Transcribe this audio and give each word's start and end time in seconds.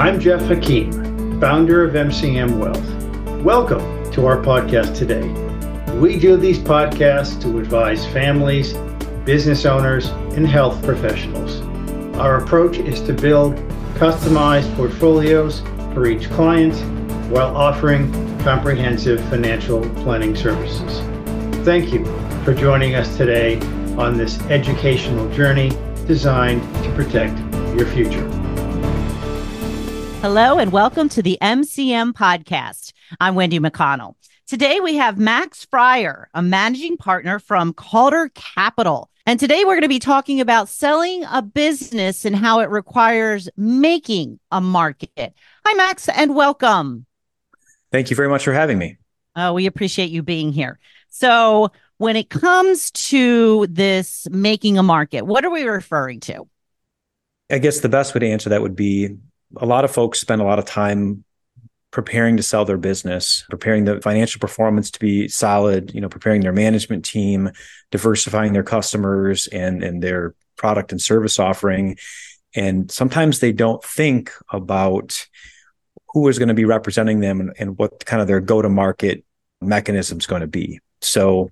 I'm 0.00 0.18
Geoff 0.18 0.40
Hakim, 0.48 1.38
founder 1.42 1.84
of 1.84 1.92
MCM 1.92 2.58
Wealth. 2.58 3.44
Welcome 3.44 4.10
to 4.12 4.24
our 4.24 4.38
podcast 4.38 4.96
today. 4.96 5.28
We 5.98 6.18
do 6.18 6.38
these 6.38 6.58
podcasts 6.58 7.38
to 7.42 7.58
advise 7.58 8.06
families, 8.06 8.72
business 9.26 9.66
owners, 9.66 10.06
and 10.34 10.48
health 10.48 10.82
professionals. 10.82 11.60
Our 12.16 12.42
approach 12.42 12.78
is 12.78 13.02
to 13.02 13.12
build 13.12 13.56
customized 13.92 14.74
portfolios 14.74 15.60
for 15.92 16.06
each 16.06 16.30
client 16.30 16.74
while 17.30 17.54
offering 17.54 18.10
comprehensive 18.38 19.20
financial 19.28 19.82
planning 19.96 20.34
services. 20.34 21.00
Thank 21.62 21.92
you 21.92 22.06
for 22.42 22.54
joining 22.54 22.94
us 22.94 23.18
today 23.18 23.60
on 23.98 24.16
this 24.16 24.40
educational 24.44 25.30
journey 25.34 25.68
designed 26.06 26.62
to 26.84 26.90
protect 26.94 27.38
your 27.76 27.84
future. 27.84 28.39
Hello, 30.22 30.58
and 30.58 30.70
welcome 30.70 31.08
to 31.08 31.22
the 31.22 31.38
MCM 31.40 32.12
podcast. 32.12 32.92
I'm 33.22 33.34
Wendy 33.34 33.58
McConnell. 33.58 34.16
Today 34.46 34.78
we 34.78 34.96
have 34.96 35.16
Max 35.16 35.64
Friar, 35.64 36.28
a 36.34 36.42
managing 36.42 36.98
partner 36.98 37.38
from 37.38 37.72
Calder 37.72 38.28
Capital. 38.34 39.08
And 39.24 39.40
today 39.40 39.64
we're 39.64 39.76
going 39.76 39.80
to 39.80 39.88
be 39.88 39.98
talking 39.98 40.38
about 40.38 40.68
selling 40.68 41.24
a 41.24 41.40
business 41.40 42.26
and 42.26 42.36
how 42.36 42.60
it 42.60 42.68
requires 42.68 43.48
making 43.56 44.38
a 44.52 44.60
market. 44.60 45.32
Hi, 45.64 45.72
Max, 45.72 46.06
and 46.10 46.34
welcome. 46.34 47.06
Thank 47.90 48.10
you 48.10 48.16
very 48.16 48.28
much 48.28 48.44
for 48.44 48.52
having 48.52 48.76
me. 48.76 48.98
Oh, 49.36 49.54
we 49.54 49.64
appreciate 49.64 50.10
you 50.10 50.22
being 50.22 50.52
here. 50.52 50.78
So, 51.08 51.72
when 51.96 52.16
it 52.16 52.28
comes 52.28 52.90
to 52.90 53.66
this 53.70 54.28
making 54.30 54.76
a 54.76 54.82
market, 54.82 55.24
what 55.24 55.46
are 55.46 55.50
we 55.50 55.62
referring 55.62 56.20
to? 56.20 56.46
I 57.50 57.56
guess 57.56 57.80
the 57.80 57.88
best 57.88 58.14
way 58.14 58.18
to 58.18 58.28
answer 58.28 58.50
that 58.50 58.60
would 58.60 58.76
be 58.76 59.16
a 59.56 59.66
lot 59.66 59.84
of 59.84 59.90
folks 59.90 60.20
spend 60.20 60.40
a 60.40 60.44
lot 60.44 60.58
of 60.58 60.64
time 60.64 61.24
preparing 61.90 62.36
to 62.36 62.42
sell 62.42 62.64
their 62.64 62.78
business, 62.78 63.44
preparing 63.50 63.84
the 63.84 64.00
financial 64.00 64.38
performance 64.38 64.90
to 64.92 65.00
be 65.00 65.26
solid, 65.28 65.92
you 65.92 66.00
know, 66.00 66.08
preparing 66.08 66.40
their 66.40 66.52
management 66.52 67.04
team, 67.04 67.50
diversifying 67.90 68.52
their 68.52 68.62
customers 68.62 69.48
and 69.48 69.82
and 69.82 70.02
their 70.02 70.34
product 70.56 70.92
and 70.92 71.00
service 71.00 71.38
offering. 71.38 71.96
And 72.54 72.90
sometimes 72.90 73.40
they 73.40 73.52
don't 73.52 73.82
think 73.82 74.32
about 74.50 75.26
who 76.12 76.28
is 76.28 76.38
going 76.38 76.48
to 76.48 76.54
be 76.54 76.64
representing 76.64 77.20
them 77.20 77.40
and, 77.40 77.52
and 77.58 77.78
what 77.78 78.04
kind 78.04 78.20
of 78.20 78.28
their 78.28 78.40
go-to-market 78.40 79.24
mechanism 79.60 80.18
is 80.18 80.26
going 80.26 80.40
to 80.40 80.48
be. 80.48 80.80
So 81.00 81.50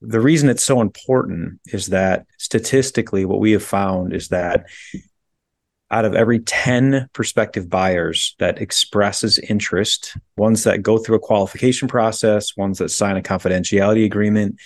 the 0.00 0.20
reason 0.20 0.48
it's 0.48 0.64
so 0.64 0.80
important 0.80 1.60
is 1.66 1.88
that 1.88 2.26
statistically, 2.38 3.24
what 3.24 3.40
we 3.40 3.52
have 3.52 3.62
found 3.62 4.12
is 4.14 4.28
that 4.28 4.66
out 5.90 6.04
of 6.04 6.14
every 6.14 6.38
10 6.40 7.08
prospective 7.12 7.68
buyers 7.68 8.34
that 8.38 8.60
expresses 8.60 9.38
interest, 9.38 10.16
ones 10.36 10.64
that 10.64 10.82
go 10.82 10.98
through 10.98 11.16
a 11.16 11.20
qualification 11.20 11.88
process, 11.88 12.56
ones 12.56 12.78
that 12.78 12.90
sign 12.90 13.16
a 13.16 13.22
confidentiality 13.22 14.04
agreement, 14.04 14.56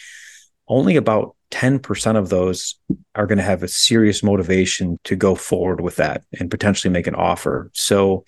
only 0.69 0.97
about 0.97 1.37
10% 1.53 2.17
of 2.17 2.29
those 2.31 2.77
are 3.15 3.27
going 3.27 3.39
to 3.39 3.45
have 3.45 3.63
a 3.63 3.69
serious 3.69 4.23
motivation 4.23 4.99
to 5.05 5.15
go 5.15 5.35
forward 5.35 5.81
with 5.81 5.97
that 5.97 6.25
and 6.39 6.51
potentially 6.51 6.91
make 6.91 7.07
an 7.07 7.15
offer. 7.15 7.71
So 7.75 8.25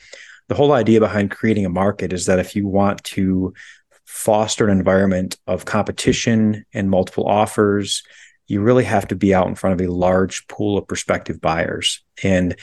the 0.49 0.55
whole 0.55 0.73
idea 0.73 1.01
behind 1.01 1.31
creating 1.31 1.65
a 1.65 1.71
market 1.71 2.13
is 2.13 2.27
that 2.27 2.39
if 2.39 2.55
you 2.55 2.69
want 2.69 3.03
to 3.05 3.55
foster 4.05 4.69
an 4.69 4.79
environment 4.79 5.39
of 5.47 5.65
competition 5.65 6.65
and 6.75 6.91
multiple 6.91 7.27
offers, 7.27 8.03
you 8.47 8.61
really 8.61 8.85
have 8.85 9.09
to 9.09 9.15
be 9.15 9.35
out 9.35 9.47
in 9.47 9.55
front 9.55 9.81
of 9.81 9.87
a 9.87 9.93
large 9.93 10.47
pool 10.49 10.77
of 10.77 10.87
prospective 10.87 11.41
buyers. 11.41 12.03
And 12.23 12.57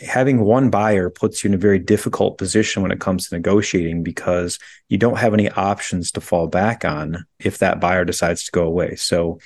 having 0.00 0.40
one 0.40 0.70
buyer 0.70 1.10
puts 1.10 1.44
you 1.44 1.48
in 1.48 1.54
a 1.54 1.58
very 1.58 1.78
difficult 1.78 2.38
position 2.38 2.82
when 2.82 2.90
it 2.90 3.00
comes 3.00 3.28
to 3.28 3.34
negotiating 3.34 4.02
because 4.02 4.58
you 4.88 4.98
don't 4.98 5.18
have 5.18 5.34
any 5.34 5.48
options 5.50 6.10
to 6.12 6.20
fall 6.20 6.46
back 6.48 6.84
on 6.84 7.24
if 7.38 7.58
that 7.58 7.80
buyer 7.80 8.04
decides 8.04 8.44
to 8.44 8.52
go 8.52 8.64
away. 8.64 8.96
So, 8.96 9.38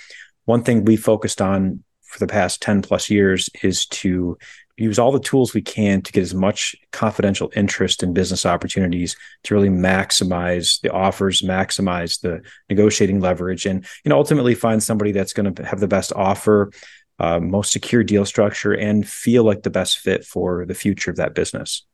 one 0.47 0.63
thing 0.63 0.85
we 0.85 0.97
focused 0.97 1.43
on 1.43 1.85
for 2.03 2.19
the 2.19 2.27
past 2.27 2.63
10 2.63 2.83
plus 2.83 3.11
years 3.11 3.51
is 3.63 3.87
to 3.87 4.39
use 4.85 4.99
all 4.99 5.13
the 5.13 5.21
tools 5.21 5.55
we 5.55 5.63
can 5.63 6.03
to 6.03 6.13
get 6.13 6.23
as 6.23 6.35
much 6.35 6.75
confidential 6.93 7.51
interest 7.55 8.03
in 8.03 8.13
business 8.13 8.47
opportunities 8.47 9.17
to 9.45 9.55
really 9.55 9.69
maximize 9.69 10.81
the 10.81 10.91
offers 10.91 11.43
maximize 11.43 12.21
the 12.21 12.41
negotiating 12.69 13.21
leverage 13.21 13.67
and 13.67 13.85
you 14.05 14.09
know 14.09 14.17
ultimately 14.17 14.55
find 14.55 14.83
somebody 14.83 15.13
that's 15.13 15.33
going 15.33 15.55
to 15.55 15.65
have 15.65 15.81
the 15.81 15.89
best 15.89 16.13
offer 16.15 16.71
uh, 17.21 17.39
most 17.39 17.71
secure 17.71 18.03
deal 18.03 18.25
structure 18.25 18.73
and 18.73 19.07
feel 19.07 19.45
like 19.45 19.63
the 19.63 19.71
best 19.71 19.99
fit 19.99 20.25
for 20.25 20.65
the 20.65 20.75
future 20.75 21.11
of 21.11 21.19
that 21.19 21.35
business. 21.35 21.85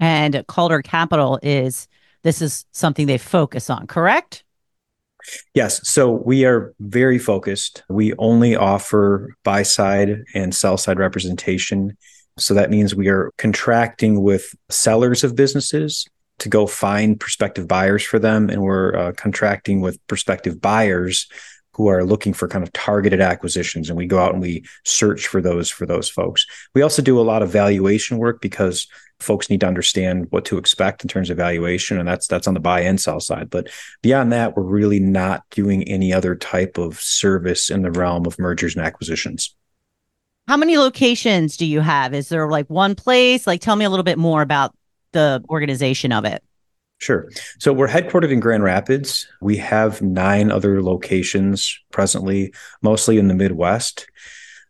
And 0.00 0.42
calder 0.48 0.80
capital 0.80 1.38
is 1.42 1.88
this 2.22 2.40
is 2.40 2.64
something 2.72 3.06
they 3.06 3.18
focus 3.18 3.68
on 3.70 3.86
correct 3.86 4.44
Yes. 5.54 5.86
So 5.88 6.10
we 6.10 6.44
are 6.44 6.74
very 6.80 7.18
focused. 7.18 7.82
We 7.88 8.14
only 8.18 8.56
offer 8.56 9.34
buy 9.44 9.62
side 9.62 10.22
and 10.34 10.54
sell 10.54 10.76
side 10.76 10.98
representation. 10.98 11.96
So 12.38 12.54
that 12.54 12.70
means 12.70 12.94
we 12.94 13.08
are 13.08 13.32
contracting 13.38 14.22
with 14.22 14.54
sellers 14.68 15.24
of 15.24 15.34
businesses 15.34 16.06
to 16.38 16.48
go 16.48 16.66
find 16.66 17.18
prospective 17.18 17.66
buyers 17.66 18.02
for 18.02 18.18
them. 18.18 18.50
And 18.50 18.62
we're 18.62 18.94
uh, 18.94 19.12
contracting 19.12 19.80
with 19.80 19.98
prospective 20.06 20.60
buyers 20.60 21.26
who 21.76 21.88
are 21.88 22.04
looking 22.04 22.32
for 22.32 22.48
kind 22.48 22.64
of 22.64 22.72
targeted 22.72 23.20
acquisitions 23.20 23.90
and 23.90 23.98
we 23.98 24.06
go 24.06 24.18
out 24.18 24.32
and 24.32 24.40
we 24.40 24.64
search 24.84 25.26
for 25.26 25.42
those 25.42 25.70
for 25.70 25.84
those 25.84 26.08
folks. 26.08 26.46
We 26.74 26.80
also 26.80 27.02
do 27.02 27.20
a 27.20 27.22
lot 27.22 27.42
of 27.42 27.50
valuation 27.50 28.16
work 28.16 28.40
because 28.40 28.86
folks 29.20 29.50
need 29.50 29.60
to 29.60 29.66
understand 29.66 30.26
what 30.30 30.46
to 30.46 30.56
expect 30.56 31.02
in 31.02 31.08
terms 31.08 31.28
of 31.28 31.36
valuation 31.36 31.98
and 31.98 32.08
that's 32.08 32.26
that's 32.26 32.48
on 32.48 32.54
the 32.54 32.60
buy 32.60 32.80
and 32.80 32.98
sell 32.98 33.20
side. 33.20 33.50
But 33.50 33.68
beyond 34.02 34.32
that 34.32 34.56
we're 34.56 34.62
really 34.62 35.00
not 35.00 35.42
doing 35.50 35.84
any 35.84 36.14
other 36.14 36.34
type 36.34 36.78
of 36.78 36.98
service 36.98 37.70
in 37.70 37.82
the 37.82 37.92
realm 37.92 38.26
of 38.26 38.38
mergers 38.38 38.74
and 38.74 38.84
acquisitions. 38.84 39.54
How 40.48 40.56
many 40.56 40.78
locations 40.78 41.56
do 41.56 41.66
you 41.66 41.80
have? 41.80 42.14
Is 42.14 42.28
there 42.30 42.48
like 42.48 42.68
one 42.68 42.94
place? 42.94 43.46
Like 43.46 43.60
tell 43.60 43.76
me 43.76 43.84
a 43.84 43.90
little 43.90 44.04
bit 44.04 44.18
more 44.18 44.40
about 44.40 44.74
the 45.12 45.44
organization 45.50 46.12
of 46.12 46.24
it 46.24 46.42
Sure. 46.98 47.28
So 47.58 47.72
we're 47.72 47.88
headquartered 47.88 48.32
in 48.32 48.40
Grand 48.40 48.62
Rapids. 48.62 49.26
We 49.40 49.58
have 49.58 50.00
nine 50.00 50.50
other 50.50 50.82
locations 50.82 51.78
presently, 51.92 52.54
mostly 52.82 53.18
in 53.18 53.28
the 53.28 53.34
Midwest. 53.34 54.08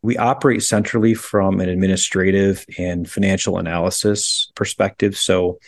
We 0.02 0.16
operate 0.16 0.62
centrally 0.62 1.14
from 1.14 1.60
an 1.60 1.68
administrative 1.68 2.64
and 2.78 3.08
financial 3.08 3.58
analysis 3.58 4.50
perspective. 4.54 5.16
So 5.16 5.58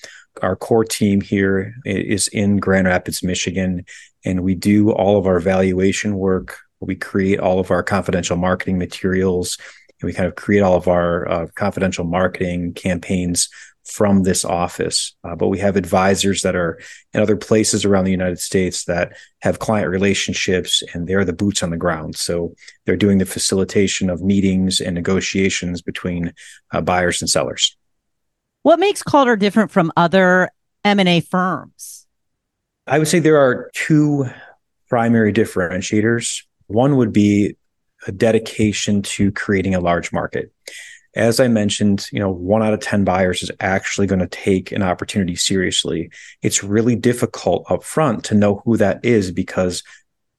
our 0.43 0.57
core 0.57 0.85
team 0.85 1.21
here 1.21 1.75
is 1.85 2.29
in 2.29 2.59
Grand 2.59 2.87
Rapids, 2.87 3.23
Michigan, 3.23 3.85
and 4.25 4.41
we 4.41 4.55
do 4.55 4.91
all 4.91 5.17
of 5.17 5.27
our 5.27 5.41
valuation 5.41 6.17
work. 6.17 6.59
We 6.81 6.97
create 6.97 7.41
all 7.41 7.59
of 7.59 7.71
our 7.71 7.83
confidential 7.83 8.37
marketing 8.37 8.79
materials. 8.79 9.59
And 10.01 10.07
we 10.07 10.13
kind 10.13 10.29
of 10.29 10.37
create 10.37 10.61
all 10.61 10.77
of 10.77 10.87
our 10.87 11.29
uh, 11.29 11.47
confidential 11.57 12.05
marketing 12.05 12.75
campaigns 12.75 13.49
from 13.89 14.23
this 14.23 14.45
office. 14.45 15.15
Uh, 15.25 15.35
but 15.35 15.49
we 15.49 15.59
have 15.59 15.77
advisors 15.77 16.43
that 16.43 16.55
are 16.55 16.79
in 17.15 17.21
other 17.21 17.37
places 17.37 17.85
around 17.85 18.05
the 18.05 18.11
United 18.11 18.39
States 18.39 18.85
that 18.85 19.17
have 19.41 19.59
client 19.59 19.89
relationships 19.89 20.83
and 20.93 21.07
they're 21.07 21.25
the 21.25 21.33
boots 21.33 21.63
on 21.63 21.71
the 21.71 21.77
ground. 21.77 22.17
So 22.17 22.55
they're 22.85 22.97
doing 22.97 23.19
the 23.19 23.27
facilitation 23.27 24.11
of 24.11 24.23
meetings 24.23 24.81
and 24.81 24.95
negotiations 24.95 25.83
between 25.83 26.33
uh, 26.73 26.81
buyers 26.81 27.23
and 27.23 27.31
sellers. 27.31 27.77
What 28.63 28.79
makes 28.79 29.03
Calder 29.03 29.37
different 29.37 29.71
from 29.71 29.91
other 29.97 30.51
M&A 30.85 31.21
firms? 31.21 32.07
I 32.87 32.99
would 32.99 33.09
say 33.09 33.19
there 33.19 33.39
are 33.39 33.71
two 33.75 34.27
primary 34.89 35.33
differentiators. 35.33 36.45
One 36.67 36.97
would 36.97 37.13
be 37.13 37.57
a 38.07 38.13
dedication 38.13 39.03
to 39.03 39.33
creating 39.33 39.75
a 39.75 39.81
large 39.81 40.13
market 40.13 40.53
as 41.19 41.41
I 41.41 41.49
mentioned, 41.49 42.09
you 42.13 42.21
know, 42.21 42.31
one 42.31 42.63
out 42.63 42.73
of 42.73 42.81
10 42.81 43.05
buyers 43.05 43.43
is 43.43 43.51
actually 43.61 44.07
going 44.07 44.21
to 44.21 44.29
take 44.29 44.73
an 44.73 44.83
opportunity 44.83 45.35
seriously. 45.35 46.11
It's 46.43 46.63
really 46.63 46.95
difficult 46.95 47.71
up 47.71 47.83
front 47.83 48.25
to 48.27 48.35
know 48.35 48.63
who 48.65 48.77
that 48.77 49.05
is 49.05 49.33
because 49.33 49.83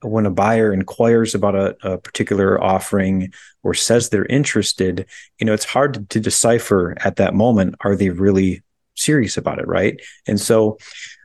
when 0.01 0.25
a 0.25 0.31
buyer 0.31 0.71
inquires 0.71 1.35
about 1.35 1.55
a, 1.55 1.75
a 1.83 1.97
particular 1.97 2.63
offering 2.63 3.33
or 3.63 3.73
says 3.73 4.09
they're 4.09 4.25
interested, 4.25 5.05
you 5.37 5.45
know, 5.45 5.53
it's 5.53 5.65
hard 5.65 5.93
to, 5.95 6.05
to 6.05 6.19
decipher 6.21 6.95
at 7.01 7.17
that 7.17 7.33
moment, 7.33 7.75
are 7.81 7.97
they 7.97 8.09
really 8.09 8.63
serious 8.95 9.35
about 9.35 9.59
it? 9.59 9.67
Right. 9.67 9.99
And 10.25 10.39
so 10.39 10.77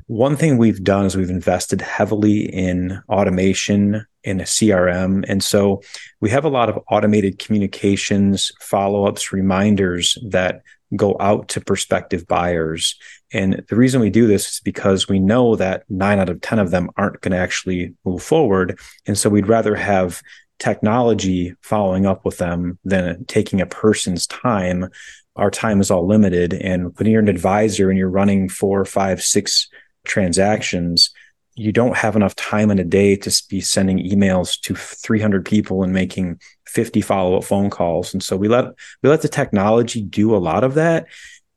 one 0.06 0.36
thing 0.36 0.58
we've 0.58 0.82
done 0.82 1.06
is 1.06 1.16
we've 1.16 1.30
invested 1.30 1.80
heavily 1.80 2.40
in 2.40 3.00
automation 3.08 4.06
in 4.22 4.40
a 4.40 4.44
CRM. 4.44 5.24
And 5.28 5.42
so 5.42 5.82
we 6.20 6.30
have 6.30 6.44
a 6.44 6.50
lot 6.50 6.68
of 6.68 6.78
automated 6.90 7.38
communications, 7.38 8.52
follow 8.60 9.06
ups, 9.06 9.32
reminders 9.32 10.18
that 10.28 10.62
go 10.96 11.16
out 11.20 11.48
to 11.48 11.60
prospective 11.60 12.26
buyers. 12.26 12.96
And 13.32 13.64
the 13.68 13.76
reason 13.76 14.00
we 14.00 14.10
do 14.10 14.26
this 14.26 14.52
is 14.52 14.60
because 14.60 15.08
we 15.08 15.18
know 15.18 15.56
that 15.56 15.84
nine 15.88 16.18
out 16.18 16.28
of 16.28 16.40
10 16.40 16.58
of 16.58 16.70
them 16.70 16.90
aren't 16.96 17.20
going 17.20 17.32
to 17.32 17.38
actually 17.38 17.94
move 18.04 18.22
forward. 18.22 18.78
And 19.06 19.18
so 19.18 19.28
we'd 19.28 19.48
rather 19.48 19.74
have 19.74 20.22
technology 20.58 21.54
following 21.62 22.06
up 22.06 22.24
with 22.24 22.38
them 22.38 22.78
than 22.84 23.24
taking 23.24 23.60
a 23.60 23.66
person's 23.66 24.26
time 24.26 24.88
our 25.36 25.50
time 25.50 25.80
is 25.80 25.90
all 25.90 26.06
limited. 26.06 26.54
And 26.54 26.96
when 26.96 27.08
you're 27.08 27.20
an 27.20 27.28
advisor 27.28 27.90
and 27.90 27.98
you're 27.98 28.08
running 28.08 28.48
four, 28.48 28.84
five, 28.84 29.22
six 29.22 29.68
transactions, 30.04 31.10
you 31.54 31.72
don't 31.72 31.96
have 31.96 32.16
enough 32.16 32.34
time 32.34 32.70
in 32.70 32.78
a 32.78 32.84
day 32.84 33.16
to 33.16 33.42
be 33.48 33.60
sending 33.60 33.98
emails 33.98 34.60
to 34.62 34.74
300 34.74 35.44
people 35.44 35.82
and 35.82 35.92
making 35.92 36.40
50 36.66 37.00
follow-up 37.00 37.44
phone 37.44 37.70
calls. 37.70 38.12
And 38.12 38.22
so 38.22 38.36
we 38.36 38.48
let 38.48 38.66
we 39.02 39.08
let 39.08 39.22
the 39.22 39.28
technology 39.28 40.02
do 40.02 40.34
a 40.34 40.38
lot 40.38 40.64
of 40.64 40.74
that. 40.74 41.06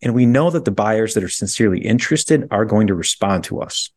And 0.02 0.14
we 0.14 0.28
know 0.28 0.52
that 0.52 0.66
the 0.66 0.72
buyers 0.72 1.16
that 1.16 1.24
are 1.24 1.30
sincerely 1.30 1.80
interested 1.80 2.48
are 2.52 2.66
going 2.66 2.88
to 2.88 2.94
respond 2.94 3.44
to 3.46 3.62
us. 3.62 3.90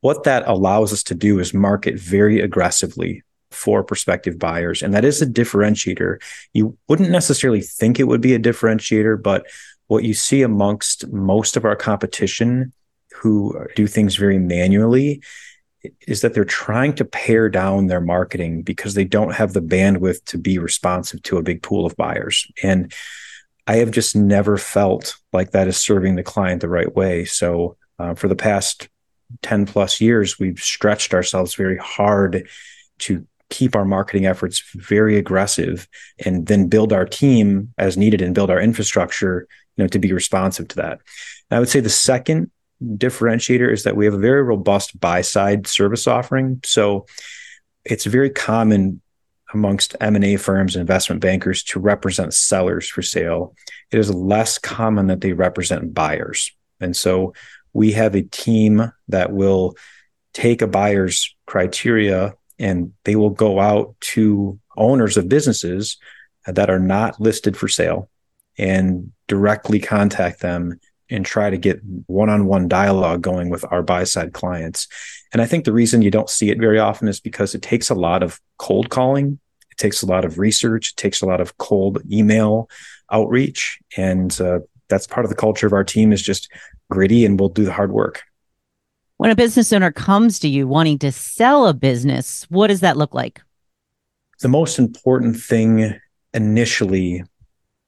What 0.00 0.24
that 0.24 0.46
allows 0.48 0.92
us 0.92 1.04
to 1.04 1.14
do 1.14 1.38
is 1.38 1.54
market 1.54 1.98
very 1.98 2.40
aggressively 2.40 3.22
for 3.52 3.84
prospective 3.84 4.40
buyers. 4.40 4.82
And 4.82 4.92
that 4.94 5.04
is 5.04 5.22
a 5.22 5.26
differentiator. 5.26 6.20
You 6.52 6.76
wouldn't 6.88 7.10
necessarily 7.10 7.60
think 7.60 8.00
it 8.00 8.08
would 8.08 8.20
be 8.20 8.34
a 8.34 8.40
differentiator 8.40 9.22
but 9.22 9.46
what 9.86 10.02
you 10.02 10.14
see 10.14 10.42
amongst 10.42 11.06
most 11.12 11.56
of 11.56 11.64
our 11.64 11.76
competition 11.76 12.72
who 13.14 13.66
do 13.74 13.86
things 13.86 14.16
very 14.16 14.38
manually 14.38 15.22
is 16.06 16.20
that 16.20 16.34
they're 16.34 16.44
trying 16.44 16.94
to 16.94 17.04
pare 17.04 17.48
down 17.48 17.86
their 17.86 18.00
marketing 18.00 18.62
because 18.62 18.94
they 18.94 19.04
don't 19.04 19.34
have 19.34 19.52
the 19.52 19.62
bandwidth 19.62 20.24
to 20.24 20.38
be 20.38 20.58
responsive 20.58 21.22
to 21.22 21.36
a 21.36 21.42
big 21.42 21.62
pool 21.62 21.86
of 21.86 21.96
buyers. 21.96 22.50
And 22.62 22.92
I 23.66 23.76
have 23.76 23.90
just 23.90 24.16
never 24.16 24.56
felt 24.56 25.16
like 25.32 25.52
that 25.52 25.68
is 25.68 25.76
serving 25.76 26.16
the 26.16 26.22
client 26.22 26.60
the 26.60 26.68
right 26.68 26.92
way. 26.94 27.24
So 27.24 27.76
uh, 27.98 28.14
for 28.14 28.28
the 28.28 28.36
past 28.36 28.88
10 29.42 29.66
plus 29.66 30.00
years, 30.00 30.38
we've 30.38 30.60
stretched 30.60 31.14
ourselves 31.14 31.54
very 31.54 31.78
hard 31.78 32.48
to 33.00 33.26
keep 33.50 33.76
our 33.76 33.84
marketing 33.84 34.26
efforts 34.26 34.62
very 34.74 35.16
aggressive 35.16 35.88
and 36.24 36.46
then 36.46 36.68
build 36.68 36.92
our 36.92 37.04
team 37.04 37.72
as 37.78 37.96
needed 37.96 38.20
and 38.20 38.34
build 38.34 38.50
our 38.50 38.60
infrastructure 38.60 39.46
you 39.76 39.84
know 39.84 39.88
to 39.88 39.98
be 39.98 40.12
responsive 40.12 40.66
to 40.66 40.76
that 40.76 41.00
and 41.50 41.56
i 41.56 41.60
would 41.60 41.68
say 41.68 41.78
the 41.78 41.88
second 41.88 42.50
differentiator 42.82 43.72
is 43.72 43.84
that 43.84 43.96
we 43.96 44.04
have 44.04 44.14
a 44.14 44.18
very 44.18 44.42
robust 44.42 44.98
buy 44.98 45.22
side 45.22 45.66
service 45.66 46.06
offering. 46.06 46.60
So 46.64 47.06
it's 47.84 48.04
very 48.04 48.30
common 48.30 49.00
amongst 49.54 49.96
M&A 50.00 50.36
firms 50.36 50.74
and 50.74 50.80
investment 50.80 51.20
bankers 51.20 51.62
to 51.62 51.80
represent 51.80 52.34
sellers 52.34 52.88
for 52.88 53.02
sale. 53.02 53.54
It 53.90 53.98
is 53.98 54.12
less 54.12 54.58
common 54.58 55.06
that 55.06 55.20
they 55.20 55.32
represent 55.32 55.94
buyers. 55.94 56.52
And 56.80 56.96
so 56.96 57.32
we 57.72 57.92
have 57.92 58.14
a 58.14 58.22
team 58.22 58.92
that 59.08 59.32
will 59.32 59.76
take 60.34 60.62
a 60.62 60.66
buyer's 60.66 61.34
criteria 61.46 62.34
and 62.58 62.92
they 63.04 63.16
will 63.16 63.30
go 63.30 63.60
out 63.60 63.94
to 64.00 64.58
owners 64.76 65.16
of 65.16 65.28
businesses 65.28 65.96
that 66.46 66.70
are 66.70 66.80
not 66.80 67.20
listed 67.20 67.56
for 67.56 67.68
sale 67.68 68.08
and 68.58 69.12
directly 69.28 69.78
contact 69.78 70.40
them 70.40 70.78
and 71.10 71.24
try 71.24 71.50
to 71.50 71.56
get 71.56 71.80
one-on-one 72.06 72.68
dialogue 72.68 73.22
going 73.22 73.48
with 73.48 73.64
our 73.70 73.82
buy 73.82 74.04
side 74.04 74.32
clients. 74.32 74.88
And 75.32 75.40
I 75.40 75.46
think 75.46 75.64
the 75.64 75.72
reason 75.72 76.02
you 76.02 76.10
don't 76.10 76.30
see 76.30 76.50
it 76.50 76.58
very 76.58 76.78
often 76.78 77.08
is 77.08 77.20
because 77.20 77.54
it 77.54 77.62
takes 77.62 77.90
a 77.90 77.94
lot 77.94 78.22
of 78.22 78.40
cold 78.58 78.90
calling, 78.90 79.38
it 79.70 79.76
takes 79.76 80.02
a 80.02 80.06
lot 80.06 80.24
of 80.24 80.38
research, 80.38 80.90
it 80.90 80.96
takes 80.96 81.20
a 81.20 81.26
lot 81.26 81.40
of 81.40 81.58
cold 81.58 82.02
email 82.10 82.68
outreach, 83.10 83.78
and 83.96 84.40
uh, 84.40 84.60
that's 84.88 85.06
part 85.06 85.24
of 85.24 85.30
the 85.30 85.36
culture 85.36 85.66
of 85.66 85.72
our 85.72 85.84
team 85.84 86.12
is 86.12 86.22
just 86.22 86.50
gritty, 86.90 87.24
and 87.24 87.38
we'll 87.38 87.48
do 87.48 87.64
the 87.64 87.72
hard 87.72 87.92
work. 87.92 88.22
When 89.18 89.30
a 89.30 89.36
business 89.36 89.72
owner 89.72 89.92
comes 89.92 90.38
to 90.40 90.48
you 90.48 90.68
wanting 90.68 90.98
to 90.98 91.10
sell 91.10 91.66
a 91.66 91.74
business, 91.74 92.46
what 92.50 92.66
does 92.66 92.80
that 92.80 92.96
look 92.96 93.14
like? 93.14 93.40
The 94.40 94.48
most 94.48 94.78
important 94.78 95.36
thing 95.36 95.98
initially 96.34 97.24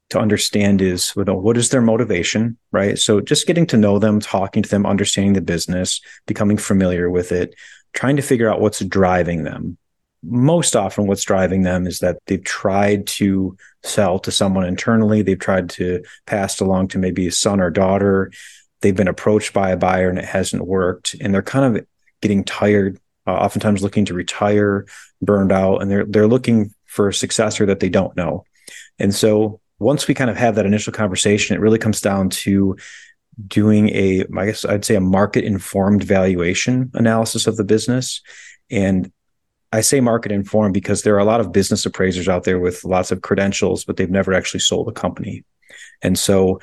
to 0.09 0.19
understand 0.19 0.81
is 0.81 1.11
what 1.11 1.57
is 1.57 1.69
their 1.69 1.81
motivation, 1.81 2.57
right? 2.71 2.97
So 2.97 3.21
just 3.21 3.45
getting 3.45 3.67
to 3.67 3.77
know 3.77 3.99
them, 3.99 4.19
talking 4.19 4.63
to 4.63 4.69
them, 4.69 4.85
understanding 4.85 5.33
the 5.33 5.41
business, 5.41 6.01
becoming 6.25 6.57
familiar 6.57 7.09
with 7.09 7.31
it, 7.31 7.55
trying 7.93 8.15
to 8.15 8.21
figure 8.21 8.51
out 8.51 8.61
what's 8.61 8.79
driving 8.79 9.43
them. 9.43 9.77
Most 10.23 10.75
often, 10.75 11.07
what's 11.07 11.23
driving 11.23 11.61
them 11.61 11.87
is 11.87 11.99
that 11.99 12.17
they've 12.25 12.43
tried 12.43 13.07
to 13.07 13.55
sell 13.83 14.19
to 14.19 14.31
someone 14.31 14.65
internally. 14.65 15.21
They've 15.21 15.39
tried 15.39 15.69
to 15.71 16.03
pass 16.25 16.59
along 16.59 16.89
to 16.89 16.97
maybe 16.97 17.27
a 17.27 17.31
son 17.31 17.61
or 17.61 17.69
daughter. 17.69 18.31
They've 18.81 18.95
been 18.95 19.07
approached 19.07 19.53
by 19.53 19.69
a 19.69 19.77
buyer 19.77 20.09
and 20.09 20.19
it 20.19 20.25
hasn't 20.25 20.65
worked. 20.65 21.15
And 21.21 21.33
they're 21.33 21.41
kind 21.41 21.77
of 21.77 21.85
getting 22.21 22.43
tired, 22.43 22.99
uh, 23.27 23.33
oftentimes 23.33 23.81
looking 23.81 24.05
to 24.05 24.13
retire, 24.13 24.87
burned 25.21 25.51
out, 25.51 25.81
and 25.81 25.89
they're, 25.89 26.05
they're 26.05 26.27
looking 26.27 26.73
for 26.85 27.07
a 27.07 27.13
successor 27.13 27.65
that 27.67 27.79
they 27.79 27.89
don't 27.89 28.17
know. 28.17 28.43
And 28.97 29.15
so 29.15 29.61
once 29.79 30.07
we 30.07 30.13
kind 30.13 30.29
of 30.29 30.37
have 30.37 30.55
that 30.55 30.65
initial 30.65 30.93
conversation, 30.93 31.55
it 31.55 31.59
really 31.59 31.79
comes 31.79 32.01
down 32.01 32.29
to 32.29 32.75
doing 33.47 33.89
a, 33.89 34.25
I 34.37 34.45
guess 34.45 34.65
I'd 34.65 34.85
say 34.85 34.95
a 34.95 35.01
market 35.01 35.45
informed 35.45 36.03
valuation 36.03 36.91
analysis 36.93 37.47
of 37.47 37.55
the 37.55 37.63
business. 37.63 38.21
And 38.69 39.11
I 39.71 39.81
say 39.81 40.01
market 40.01 40.31
informed 40.31 40.73
because 40.73 41.03
there 41.03 41.15
are 41.15 41.19
a 41.19 41.25
lot 41.25 41.39
of 41.39 41.51
business 41.51 41.85
appraisers 41.85 42.27
out 42.27 42.43
there 42.43 42.59
with 42.59 42.83
lots 42.83 43.11
of 43.11 43.21
credentials, 43.21 43.85
but 43.85 43.97
they've 43.97 44.09
never 44.09 44.33
actually 44.33 44.59
sold 44.59 44.89
a 44.89 44.91
company. 44.91 45.45
And 46.01 46.17
so 46.17 46.59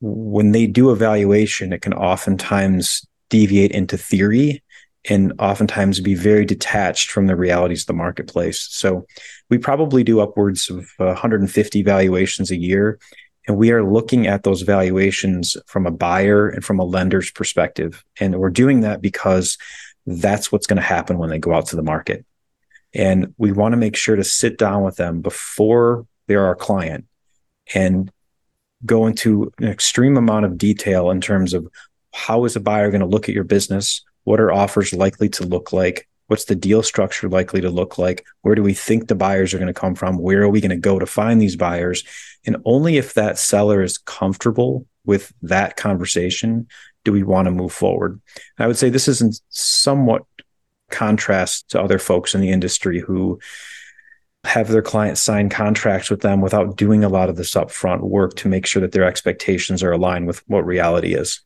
when 0.00 0.52
they 0.52 0.66
do 0.66 0.90
a 0.90 0.96
valuation, 0.96 1.72
it 1.72 1.82
can 1.82 1.94
oftentimes 1.94 3.06
deviate 3.28 3.72
into 3.72 3.96
theory 3.96 4.62
and 5.08 5.32
oftentimes 5.38 6.00
be 6.00 6.14
very 6.14 6.44
detached 6.44 7.10
from 7.10 7.26
the 7.26 7.36
realities 7.36 7.82
of 7.82 7.86
the 7.86 7.92
marketplace. 7.92 8.66
So 8.70 9.06
we 9.48 9.58
probably 9.58 10.04
do 10.04 10.20
upwards 10.20 10.70
of 10.70 10.90
150 10.96 11.82
valuations 11.82 12.50
a 12.50 12.56
year. 12.56 12.98
And 13.46 13.56
we 13.56 13.70
are 13.70 13.82
looking 13.82 14.26
at 14.26 14.42
those 14.42 14.62
valuations 14.62 15.56
from 15.66 15.86
a 15.86 15.90
buyer 15.90 16.48
and 16.48 16.62
from 16.62 16.78
a 16.78 16.84
lender's 16.84 17.30
perspective. 17.30 18.04
And 18.20 18.38
we're 18.38 18.50
doing 18.50 18.80
that 18.80 19.00
because 19.00 19.56
that's 20.06 20.52
what's 20.52 20.66
going 20.66 20.76
to 20.76 20.82
happen 20.82 21.18
when 21.18 21.30
they 21.30 21.38
go 21.38 21.54
out 21.54 21.66
to 21.66 21.76
the 21.76 21.82
market. 21.82 22.26
And 22.94 23.34
we 23.38 23.52
want 23.52 23.72
to 23.72 23.78
make 23.78 23.96
sure 23.96 24.16
to 24.16 24.24
sit 24.24 24.58
down 24.58 24.82
with 24.82 24.96
them 24.96 25.22
before 25.22 26.06
they're 26.26 26.44
our 26.44 26.56
client 26.56 27.06
and 27.74 28.10
go 28.84 29.06
into 29.06 29.52
an 29.58 29.68
extreme 29.68 30.16
amount 30.16 30.44
of 30.44 30.58
detail 30.58 31.10
in 31.10 31.20
terms 31.20 31.54
of 31.54 31.66
how 32.12 32.44
is 32.44 32.56
a 32.56 32.60
buyer 32.60 32.90
going 32.90 33.00
to 33.00 33.06
look 33.06 33.28
at 33.28 33.34
your 33.34 33.44
business? 33.44 34.02
What 34.28 34.40
are 34.40 34.52
offers 34.52 34.92
likely 34.92 35.30
to 35.30 35.46
look 35.46 35.72
like? 35.72 36.06
What's 36.26 36.44
the 36.44 36.54
deal 36.54 36.82
structure 36.82 37.30
likely 37.30 37.62
to 37.62 37.70
look 37.70 37.96
like? 37.96 38.26
Where 38.42 38.54
do 38.54 38.62
we 38.62 38.74
think 38.74 39.08
the 39.08 39.14
buyers 39.14 39.54
are 39.54 39.58
going 39.58 39.72
to 39.72 39.80
come 39.80 39.94
from? 39.94 40.18
Where 40.18 40.42
are 40.42 40.50
we 40.50 40.60
going 40.60 40.68
to 40.68 40.76
go 40.76 40.98
to 40.98 41.06
find 41.06 41.40
these 41.40 41.56
buyers? 41.56 42.04
And 42.44 42.58
only 42.66 42.98
if 42.98 43.14
that 43.14 43.38
seller 43.38 43.82
is 43.82 43.96
comfortable 43.96 44.86
with 45.06 45.32
that 45.40 45.76
conversation 45.78 46.68
do 47.06 47.12
we 47.12 47.22
want 47.22 47.46
to 47.46 47.50
move 47.50 47.72
forward. 47.72 48.20
I 48.58 48.66
would 48.66 48.76
say 48.76 48.90
this 48.90 49.08
is 49.08 49.22
in 49.22 49.32
somewhat 49.48 50.24
contrast 50.90 51.70
to 51.70 51.80
other 51.80 51.98
folks 51.98 52.34
in 52.34 52.42
the 52.42 52.50
industry 52.50 53.00
who 53.00 53.40
have 54.44 54.68
their 54.68 54.82
clients 54.82 55.22
sign 55.22 55.48
contracts 55.48 56.10
with 56.10 56.20
them 56.20 56.42
without 56.42 56.76
doing 56.76 57.02
a 57.02 57.08
lot 57.08 57.30
of 57.30 57.36
this 57.36 57.54
upfront 57.54 58.00
work 58.00 58.36
to 58.36 58.48
make 58.48 58.66
sure 58.66 58.82
that 58.82 58.92
their 58.92 59.04
expectations 59.04 59.82
are 59.82 59.92
aligned 59.92 60.26
with 60.26 60.46
what 60.48 60.66
reality 60.66 61.14
is. 61.14 61.40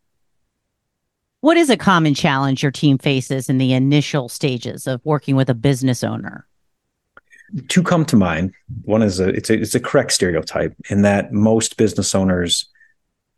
What 1.43 1.57
is 1.57 1.71
a 1.71 1.77
common 1.77 2.15
challenge 2.15 2.63
your 2.63 2.71
team 2.71 2.99
faces 2.99 3.49
in 3.49 3.59
the 3.59 3.73
initial 3.73 4.29
stages 4.29 4.87
of 4.87 5.01
working 5.03 5.35
with 5.35 5.51
a 5.51 5.55
business 5.55 6.05
owner? 6.05 6.47
Two 7.67 7.83
come 7.83 8.05
to 8.07 8.17
mind. 8.17 8.53
One 8.83 9.03
is 9.03 9.19
a 9.19 9.29
it's 9.31 9.51
a 9.51 9.55
it's 9.61 9.75
a 9.75 9.81
correct 9.81 10.13
stereotype 10.13 10.73
in 10.89 11.03
that 11.03 11.33
most 11.33 11.77
business 11.77 12.15
owners 12.15 12.71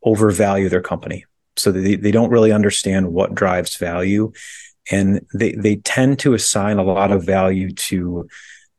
overvalue 0.04 0.68
their 0.68 0.82
company. 0.82 1.24
So 1.56 1.72
they, 1.72 1.96
they 1.96 2.10
don't 2.10 2.30
really 2.30 2.52
understand 2.52 3.10
what 3.10 3.34
drives 3.34 3.76
value. 3.76 4.32
And 4.90 5.26
they 5.32 5.52
they 5.52 5.76
tend 5.76 6.18
to 6.18 6.34
assign 6.34 6.76
a 6.76 6.84
lot 6.84 7.10
of 7.10 7.24
value 7.24 7.72
to 7.72 8.28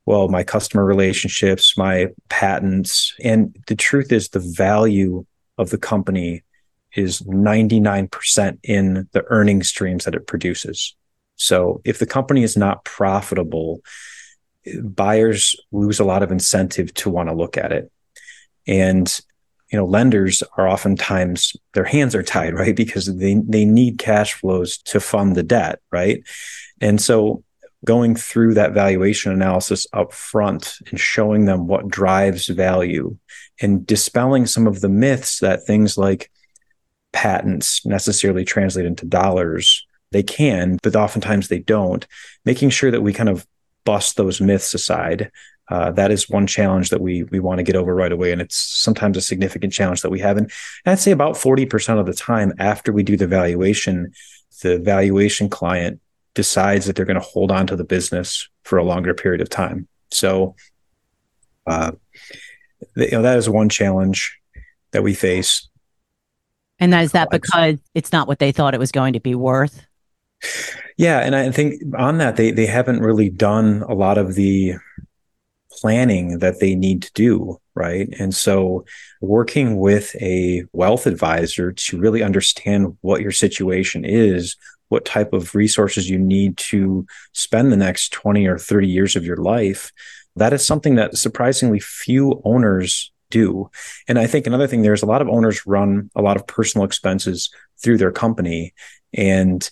well, 0.06 0.28
my 0.28 0.44
customer 0.44 0.86
relationships, 0.86 1.76
my 1.76 2.10
patents. 2.30 3.16
And 3.24 3.58
the 3.66 3.76
truth 3.76 4.12
is 4.12 4.30
the 4.30 4.54
value 4.56 5.26
of 5.58 5.72
the 5.72 5.80
company 5.80 6.44
is 6.96 7.22
99% 7.22 8.58
in 8.64 9.08
the 9.12 9.24
earning 9.28 9.64
streams 9.64 10.06
that 10.06 10.16
it 10.16 10.28
produces. 10.28 10.96
So 11.36 11.82
if 11.84 12.00
the 12.00 12.06
company 12.06 12.44
is 12.44 12.56
not 12.56 12.86
profitable, 12.86 13.82
buyers 14.82 15.56
lose 15.72 16.00
a 16.00 16.06
lot 16.06 16.24
of 16.24 16.32
incentive 16.32 16.94
to 16.96 17.10
want 17.10 17.30
to 17.30 17.36
look 17.36 17.58
at 17.58 17.72
it. 17.72 17.92
And 18.68 19.22
you 19.72 19.80
know, 19.80 19.86
lenders 19.86 20.44
are 20.58 20.68
oftentimes 20.68 21.56
their 21.74 21.84
hands 21.84 22.16
are 22.16 22.24
tied, 22.24 22.54
right? 22.62 22.76
Because 22.76 23.14
they 23.18 23.36
they 23.46 23.66
need 23.66 24.00
cash 24.00 24.34
flows 24.34 24.78
to 24.80 25.00
fund 25.00 25.36
the 25.36 25.44
debt, 25.44 25.80
right? 25.92 26.24
And 26.82 27.02
so 27.02 27.44
going 27.84 28.16
through 28.16 28.56
that 28.56 28.74
valuation 28.74 29.32
analysis 29.32 29.86
up 29.94 30.12
front 30.12 30.78
and 30.90 31.00
showing 31.00 31.46
them 31.46 31.68
what 31.68 31.88
drives 31.88 32.48
value 32.48 33.16
and 33.62 33.86
dispelling 33.86 34.46
some 34.48 34.66
of 34.66 34.82
the 34.82 34.90
myths 34.90 35.40
that 35.40 35.66
things 35.66 35.98
like 35.98 36.32
patents 37.16 37.86
necessarily 37.86 38.46
translate 38.46 38.86
into 38.86 39.06
dollars. 39.06 39.88
They 40.12 40.24
can, 40.24 40.78
but 40.84 40.96
oftentimes 40.96 41.48
they 41.48 41.60
don't. 41.60 42.06
Making 42.46 42.70
sure 42.70 42.92
that 42.92 43.02
we 43.02 43.12
kind 43.12 43.30
of 43.30 43.48
bust 43.86 44.18
those 44.18 44.40
myths 44.40 44.74
aside 44.74 45.32
uh, 45.70 45.92
that 45.92 46.12
is 46.12 46.30
one 46.30 46.46
challenge 46.46 46.90
that 46.90 47.02
we 47.02 47.24
we 47.24 47.40
want 47.40 47.58
to 47.58 47.64
get 47.64 47.76
over 47.76 47.96
right 47.96 48.12
away, 48.12 48.32
and 48.32 48.42
it's 48.42 48.56
sometimes 48.56 49.18
a 49.18 49.22
significant 49.22 49.74
challenge 49.74 50.02
that 50.02 50.12
we 50.12 50.20
have. 50.20 50.38
And 50.38 50.52
I'd 50.86 51.00
say 51.00 51.12
about 51.12 51.38
forty 51.38 51.66
percent 51.66 52.00
of 52.00 52.06
the 52.06 52.14
time 52.14 52.54
after 52.60 52.94
we 52.94 53.04
do 53.04 53.18
the 53.18 53.28
valuation, 53.28 54.14
the 54.62 54.78
valuation 54.78 55.50
client 55.50 56.00
decides 56.36 56.86
that 56.86 56.96
they're 56.96 57.06
going 57.06 57.20
to 57.20 57.26
hold 57.26 57.52
on 57.52 57.66
to 57.68 57.76
the 57.76 57.84
business 57.84 58.48
for 58.64 58.78
a 58.78 58.84
longer 58.84 59.14
period 59.14 59.42
of 59.42 59.50
time. 59.50 59.88
So, 60.12 60.56
uh, 61.66 61.94
you 62.96 63.12
know, 63.12 63.22
that 63.24 63.38
is 63.38 63.50
one 63.50 63.70
challenge 63.70 64.38
that 64.92 65.02
we 65.02 65.14
face. 65.14 65.68
And 66.80 66.92
that 66.94 67.04
is 67.04 67.12
that 67.14 67.30
because 67.30 67.80
it's 67.94 68.12
not 68.12 68.28
what 68.28 68.40
they 68.40 68.52
thought 68.52 68.74
it 68.74 68.80
was 68.80 68.92
going 68.92 69.14
to 69.14 69.20
be 69.20 69.36
worth. 69.36 69.86
Yeah, 70.98 71.20
and 71.20 71.36
I 71.36 71.52
think 71.52 71.82
on 71.98 72.18
that 72.20 72.36
they 72.36 72.52
they 72.52 72.66
haven't 72.66 73.02
really 73.02 73.30
done 73.30 73.84
a 73.88 73.94
lot 73.94 74.18
of 74.18 74.36
the 74.36 74.76
planning 75.72 76.40
that 76.40 76.60
they 76.60 76.76
need 76.76 77.02
to 77.04 77.12
do, 77.14 77.58
right? 77.74 78.08
And 78.20 78.34
so 78.34 78.86
working 79.22 79.78
with 79.78 80.16
a 80.22 80.64
wealth 80.72 81.06
advisor 81.06 81.72
to 81.74 82.00
really 82.00 82.24
understand 82.24 82.98
what 83.02 83.22
your 83.22 83.32
situation 83.32 84.06
is, 84.06 84.56
what 84.88 85.06
type 85.06 85.34
of 85.34 85.54
resources 85.54 86.10
you 86.10 86.18
need 86.18 86.58
to 86.58 87.06
spend 87.34 87.72
the 87.72 87.78
next 87.78 88.14
20 88.14 88.48
or 88.48 88.58
30 88.58 88.88
years 88.88 89.16
of 89.16 89.26
your 89.26 89.38
life, 89.38 89.92
that 90.36 90.54
is 90.54 90.66
something 90.66 90.96
that 90.96 91.18
surprisingly 91.18 91.80
few 91.80 92.42
owners 92.46 93.12
do. 93.30 93.70
And 94.08 94.20
I 94.20 94.28
think 94.28 94.48
another 94.48 94.68
thing, 94.68 94.82
there's 94.82 95.04
a 95.04 95.08
lot 95.08 95.22
of 95.22 95.30
owners 95.30 95.66
run 95.66 96.10
a 96.16 96.22
lot 96.22 96.38
of 96.38 96.48
personal 96.48 96.86
expenses 96.86 97.50
through 97.82 97.98
their 97.98 98.12
company. 98.12 98.74
And 99.14 99.70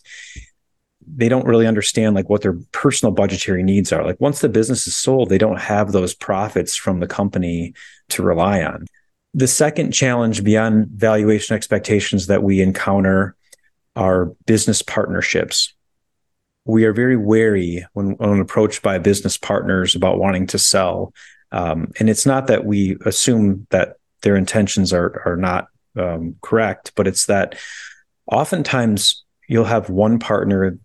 they 1.06 1.30
don't 1.30 1.48
really 1.48 1.68
understand 1.68 2.16
like 2.16 2.30
what 2.30 2.42
their 2.42 2.58
personal 2.72 3.12
budgetary 3.12 3.64
needs 3.64 3.92
are. 3.92 4.04
Like 4.04 4.20
once 4.20 4.40
the 4.40 4.50
business 4.50 4.88
is 4.88 4.96
sold, 4.96 5.30
they 5.30 5.38
don't 5.38 5.60
have 5.60 5.92
those 5.92 6.14
profits 6.14 6.76
from 6.76 7.00
the 7.00 7.08
company 7.08 7.74
to 8.10 8.24
rely 8.24 8.64
on. 8.64 8.86
The 9.34 9.48
second 9.48 9.92
challenge 9.92 10.44
beyond 10.44 10.88
valuation 10.90 11.56
expectations 11.56 12.28
that 12.28 12.44
we 12.44 12.62
encounter 12.62 13.36
are 13.96 14.32
business 14.46 14.82
partnerships. 14.82 15.74
We 16.66 16.86
are 16.86 16.94
very 16.94 17.18
wary 17.18 17.86
when, 17.94 18.12
when 18.12 18.40
approached 18.40 18.82
by 18.82 18.98
business 19.00 19.38
partners 19.38 19.96
about 19.96 20.20
wanting 20.20 20.48
to 20.48 20.60
sell. 20.60 21.14
Um, 21.54 21.92
and 22.00 22.10
it's 22.10 22.26
not 22.26 22.48
that 22.48 22.66
we 22.66 22.98
assume 23.06 23.68
that 23.70 23.98
their 24.24 24.36
intentions 24.36 24.92
are, 24.92 25.22
are 25.26 25.38
not 25.38 25.68
um, 25.96 26.36
correct, 26.42 26.92
but 26.96 27.08
it's 27.08 27.28
that 27.28 27.56
oftentimes 28.26 29.24
you'll 29.48 29.66
have 29.66 29.90
one 29.90 30.20
partner 30.20 30.78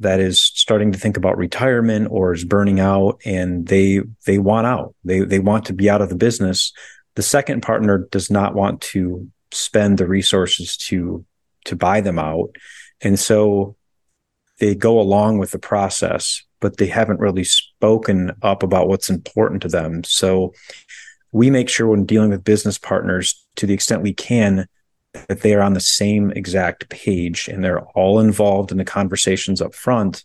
that 0.00 0.20
is 0.20 0.38
starting 0.40 0.92
to 0.92 0.98
think 0.98 1.16
about 1.16 1.36
retirement 1.36 2.08
or 2.10 2.32
is 2.32 2.44
burning 2.44 2.80
out 2.80 3.20
and 3.24 3.66
they 3.66 4.00
they 4.26 4.38
want 4.38 4.66
out. 4.66 4.94
They 5.04 5.20
they 5.20 5.38
want 5.38 5.66
to 5.66 5.72
be 5.72 5.88
out 5.88 6.02
of 6.02 6.08
the 6.08 6.16
business. 6.16 6.72
The 7.16 7.22
second 7.22 7.62
partner 7.62 8.08
does 8.10 8.30
not 8.30 8.54
want 8.54 8.80
to 8.82 9.30
spend 9.52 9.98
the 9.98 10.06
resources 10.06 10.76
to 10.76 11.24
to 11.66 11.76
buy 11.76 12.00
them 12.00 12.18
out. 12.18 12.56
And 13.02 13.18
so 13.18 13.76
they 14.58 14.74
go 14.74 15.00
along 15.00 15.38
with 15.38 15.50
the 15.50 15.58
process 15.58 16.42
but 16.60 16.76
they 16.76 16.86
haven't 16.86 17.20
really 17.20 17.44
spoken 17.44 18.32
up 18.42 18.62
about 18.62 18.88
what's 18.88 19.10
important 19.10 19.62
to 19.62 19.68
them 19.68 20.04
so 20.04 20.52
we 21.32 21.50
make 21.50 21.68
sure 21.68 21.86
when 21.86 22.04
dealing 22.04 22.30
with 22.30 22.44
business 22.44 22.78
partners 22.78 23.46
to 23.56 23.66
the 23.66 23.74
extent 23.74 24.02
we 24.02 24.12
can 24.12 24.66
that 25.28 25.40
they 25.40 25.54
are 25.54 25.62
on 25.62 25.74
the 25.74 25.80
same 25.80 26.30
exact 26.32 26.88
page 26.88 27.48
and 27.48 27.64
they're 27.64 27.80
all 27.80 28.20
involved 28.20 28.70
in 28.70 28.78
the 28.78 28.84
conversations 28.84 29.60
up 29.60 29.74
front 29.74 30.24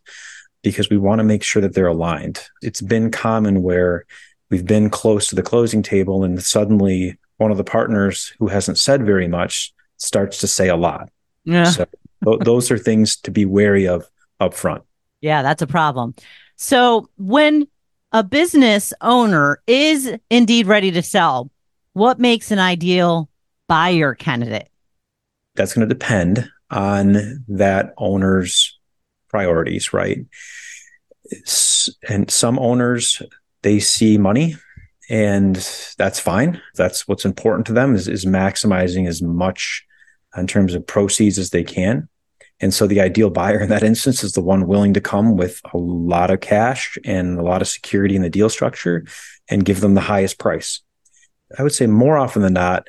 because 0.61 0.89
we 0.89 0.97
want 0.97 1.19
to 1.19 1.23
make 1.23 1.43
sure 1.43 1.61
that 1.61 1.73
they're 1.73 1.87
aligned. 1.87 2.41
It's 2.61 2.81
been 2.81 3.11
common 3.11 3.61
where 3.61 4.05
we've 4.49 4.65
been 4.65 4.89
close 4.89 5.27
to 5.27 5.35
the 5.35 5.43
closing 5.43 5.83
table 5.83 6.23
and 6.23 6.41
suddenly 6.43 7.17
one 7.37 7.51
of 7.51 7.57
the 7.57 7.63
partners 7.63 8.33
who 8.39 8.47
hasn't 8.47 8.77
said 8.77 9.05
very 9.05 9.27
much 9.27 9.73
starts 9.97 10.39
to 10.39 10.47
say 10.47 10.69
a 10.69 10.75
lot. 10.75 11.09
Yeah. 11.43 11.65
So 11.65 11.85
th- 12.23 12.39
those 12.39 12.71
are 12.71 12.77
things 12.77 13.15
to 13.17 13.31
be 13.31 13.45
wary 13.45 13.87
of 13.87 14.07
up 14.39 14.53
front. 14.53 14.83
Yeah, 15.21 15.41
that's 15.41 15.61
a 15.61 15.67
problem. 15.67 16.15
So 16.55 17.09
when 17.17 17.67
a 18.11 18.23
business 18.23 18.93
owner 19.01 19.61
is 19.67 20.11
indeed 20.29 20.67
ready 20.67 20.91
to 20.91 21.01
sell, 21.01 21.51
what 21.93 22.19
makes 22.19 22.51
an 22.51 22.59
ideal 22.59 23.29
buyer 23.67 24.13
candidate? 24.13 24.69
that's 25.55 25.73
going 25.73 25.87
to 25.87 25.93
depend 25.93 26.49
on 26.69 27.43
that 27.47 27.93
owner's 27.97 28.77
priorities, 29.29 29.93
right? 29.93 30.19
And 32.07 32.29
some 32.29 32.59
owners, 32.59 33.21
they 33.63 33.79
see 33.79 34.17
money 34.17 34.55
and 35.09 35.55
that's 35.97 36.19
fine. 36.19 36.61
That's 36.75 37.07
what's 37.07 37.25
important 37.25 37.65
to 37.67 37.73
them 37.73 37.95
is, 37.95 38.07
is 38.07 38.25
maximizing 38.25 39.07
as 39.07 39.21
much 39.21 39.83
in 40.37 40.47
terms 40.47 40.73
of 40.75 40.85
proceeds 40.85 41.39
as 41.39 41.51
they 41.51 41.63
can. 41.63 42.09
And 42.61 42.73
so 42.73 42.87
the 42.87 43.01
ideal 43.01 43.29
buyer 43.29 43.59
in 43.59 43.69
that 43.69 43.83
instance 43.83 44.23
is 44.23 44.33
the 44.33 44.41
one 44.41 44.67
willing 44.67 44.93
to 44.93 45.01
come 45.01 45.35
with 45.35 45.61
a 45.73 45.77
lot 45.77 46.31
of 46.31 46.39
cash 46.39 46.97
and 47.03 47.37
a 47.37 47.43
lot 47.43 47.61
of 47.61 47.67
security 47.67 48.15
in 48.15 48.21
the 48.21 48.29
deal 48.29 48.49
structure 48.49 49.05
and 49.49 49.65
give 49.65 49.81
them 49.81 49.93
the 49.93 50.01
highest 50.01 50.39
price. 50.39 50.81
I 51.57 51.63
would 51.63 51.73
say 51.73 51.87
more 51.87 52.17
often 52.17 52.41
than 52.41 52.53
not, 52.53 52.87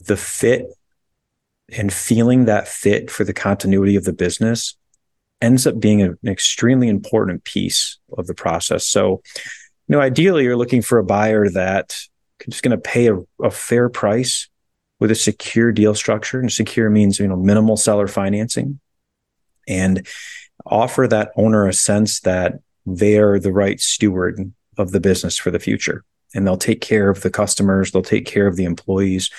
the 0.00 0.16
fit 0.16 0.66
and 1.68 1.92
feeling 1.92 2.44
that 2.44 2.68
fit 2.68 3.10
for 3.10 3.24
the 3.24 3.32
continuity 3.32 3.96
of 3.96 4.04
the 4.04 4.12
business 4.12 4.76
ends 5.40 5.66
up 5.66 5.78
being 5.78 6.02
an 6.02 6.18
extremely 6.26 6.88
important 6.88 7.44
piece 7.44 7.98
of 8.16 8.26
the 8.26 8.34
process. 8.34 8.86
So, 8.86 9.22
you 9.36 9.96
know, 9.96 10.00
ideally, 10.00 10.44
you're 10.44 10.56
looking 10.56 10.82
for 10.82 10.98
a 10.98 11.04
buyer 11.04 11.48
that 11.50 11.98
just 12.48 12.62
going 12.62 12.76
to 12.76 12.78
pay 12.78 13.08
a, 13.08 13.18
a, 13.42 13.50
fair 13.50 13.88
price 13.88 14.48
with 15.00 15.10
a 15.10 15.14
secure 15.14 15.72
deal 15.72 15.94
structure. 15.94 16.38
And 16.38 16.52
secure 16.52 16.88
means, 16.90 17.18
you 17.18 17.26
know, 17.26 17.36
minimal 17.36 17.76
seller 17.76 18.06
financing 18.06 18.80
and 19.66 20.06
offer 20.64 21.06
that 21.08 21.32
owner 21.36 21.66
a 21.66 21.72
sense 21.72 22.20
that 22.20 22.54
they're 22.84 23.38
the 23.38 23.52
right 23.52 23.80
steward 23.80 24.52
of 24.78 24.92
the 24.92 25.00
business 25.00 25.36
for 25.36 25.50
the 25.50 25.58
future. 25.58 26.04
And 26.34 26.46
they'll 26.46 26.56
take 26.56 26.80
care 26.80 27.08
of 27.08 27.22
the 27.22 27.30
customers, 27.30 27.90
they'll 27.90 28.02
take 28.02 28.26
care 28.26 28.46
of 28.46 28.56
the 28.56 28.64
employees. 28.64 29.30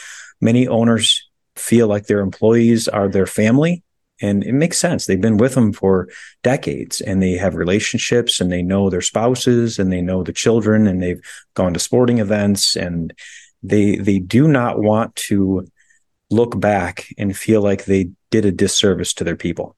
Many 0.41 0.67
owners 0.67 1.27
feel 1.55 1.87
like 1.87 2.07
their 2.07 2.19
employees 2.19 2.87
are 2.87 3.07
their 3.07 3.25
family. 3.25 3.83
And 4.19 4.43
it 4.43 4.53
makes 4.53 4.79
sense. 4.79 5.05
They've 5.05 5.21
been 5.21 5.37
with 5.37 5.53
them 5.53 5.71
for 5.73 6.09
decades 6.41 7.01
and 7.01 7.21
they 7.21 7.33
have 7.33 7.53
relationships 7.53 8.41
and 8.41 8.51
they 8.51 8.63
know 8.63 8.89
their 8.89 9.01
spouses 9.01 9.77
and 9.77 9.91
they 9.91 10.01
know 10.01 10.23
the 10.23 10.33
children 10.33 10.87
and 10.87 11.03
they've 11.03 11.21
gone 11.53 11.73
to 11.73 11.79
sporting 11.79 12.17
events 12.17 12.75
and 12.75 13.13
they 13.61 13.95
they 13.97 14.17
do 14.17 14.47
not 14.47 14.79
want 14.79 15.15
to 15.15 15.67
look 16.31 16.59
back 16.59 17.07
and 17.17 17.37
feel 17.37 17.61
like 17.61 17.85
they 17.85 18.09
did 18.31 18.45
a 18.45 18.51
disservice 18.51 19.13
to 19.13 19.23
their 19.23 19.35
people. 19.35 19.75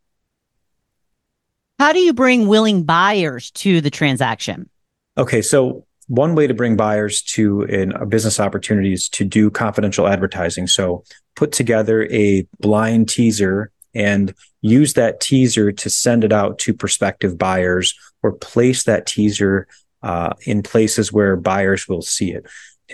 How 1.79 1.93
do 1.93 1.99
you 1.99 2.13
bring 2.13 2.47
willing 2.47 2.83
buyers 2.83 3.51
to 3.51 3.79
the 3.79 3.89
transaction? 3.89 4.69
Okay, 5.17 5.41
so 5.41 5.85
one 6.07 6.35
way 6.35 6.45
to 6.45 6.53
bring 6.53 6.75
buyers 6.75 7.21
to 7.21 7.61
an, 7.63 7.93
a 7.93 8.05
business 8.05 8.37
opportunity 8.37 8.91
is 8.91 9.07
to 9.09 9.23
do 9.23 9.49
confidential 9.49 10.05
advertising. 10.05 10.67
So 10.67 11.05
put 11.37 11.53
together 11.53 12.05
a 12.11 12.45
blind 12.59 13.07
teaser 13.07 13.71
and 13.95 14.33
use 14.61 14.93
that 14.95 15.21
teaser 15.21 15.71
to 15.71 15.89
send 15.89 16.25
it 16.25 16.33
out 16.33 16.59
to 16.59 16.73
prospective 16.73 17.37
buyers 17.37 17.95
or 18.23 18.33
place 18.33 18.83
that 18.83 19.05
teaser 19.05 19.65
uh, 20.03 20.33
in 20.45 20.63
places 20.63 21.13
where 21.13 21.37
buyers 21.37 21.87
will 21.87 22.01
see 22.01 22.31
it. 22.31 22.45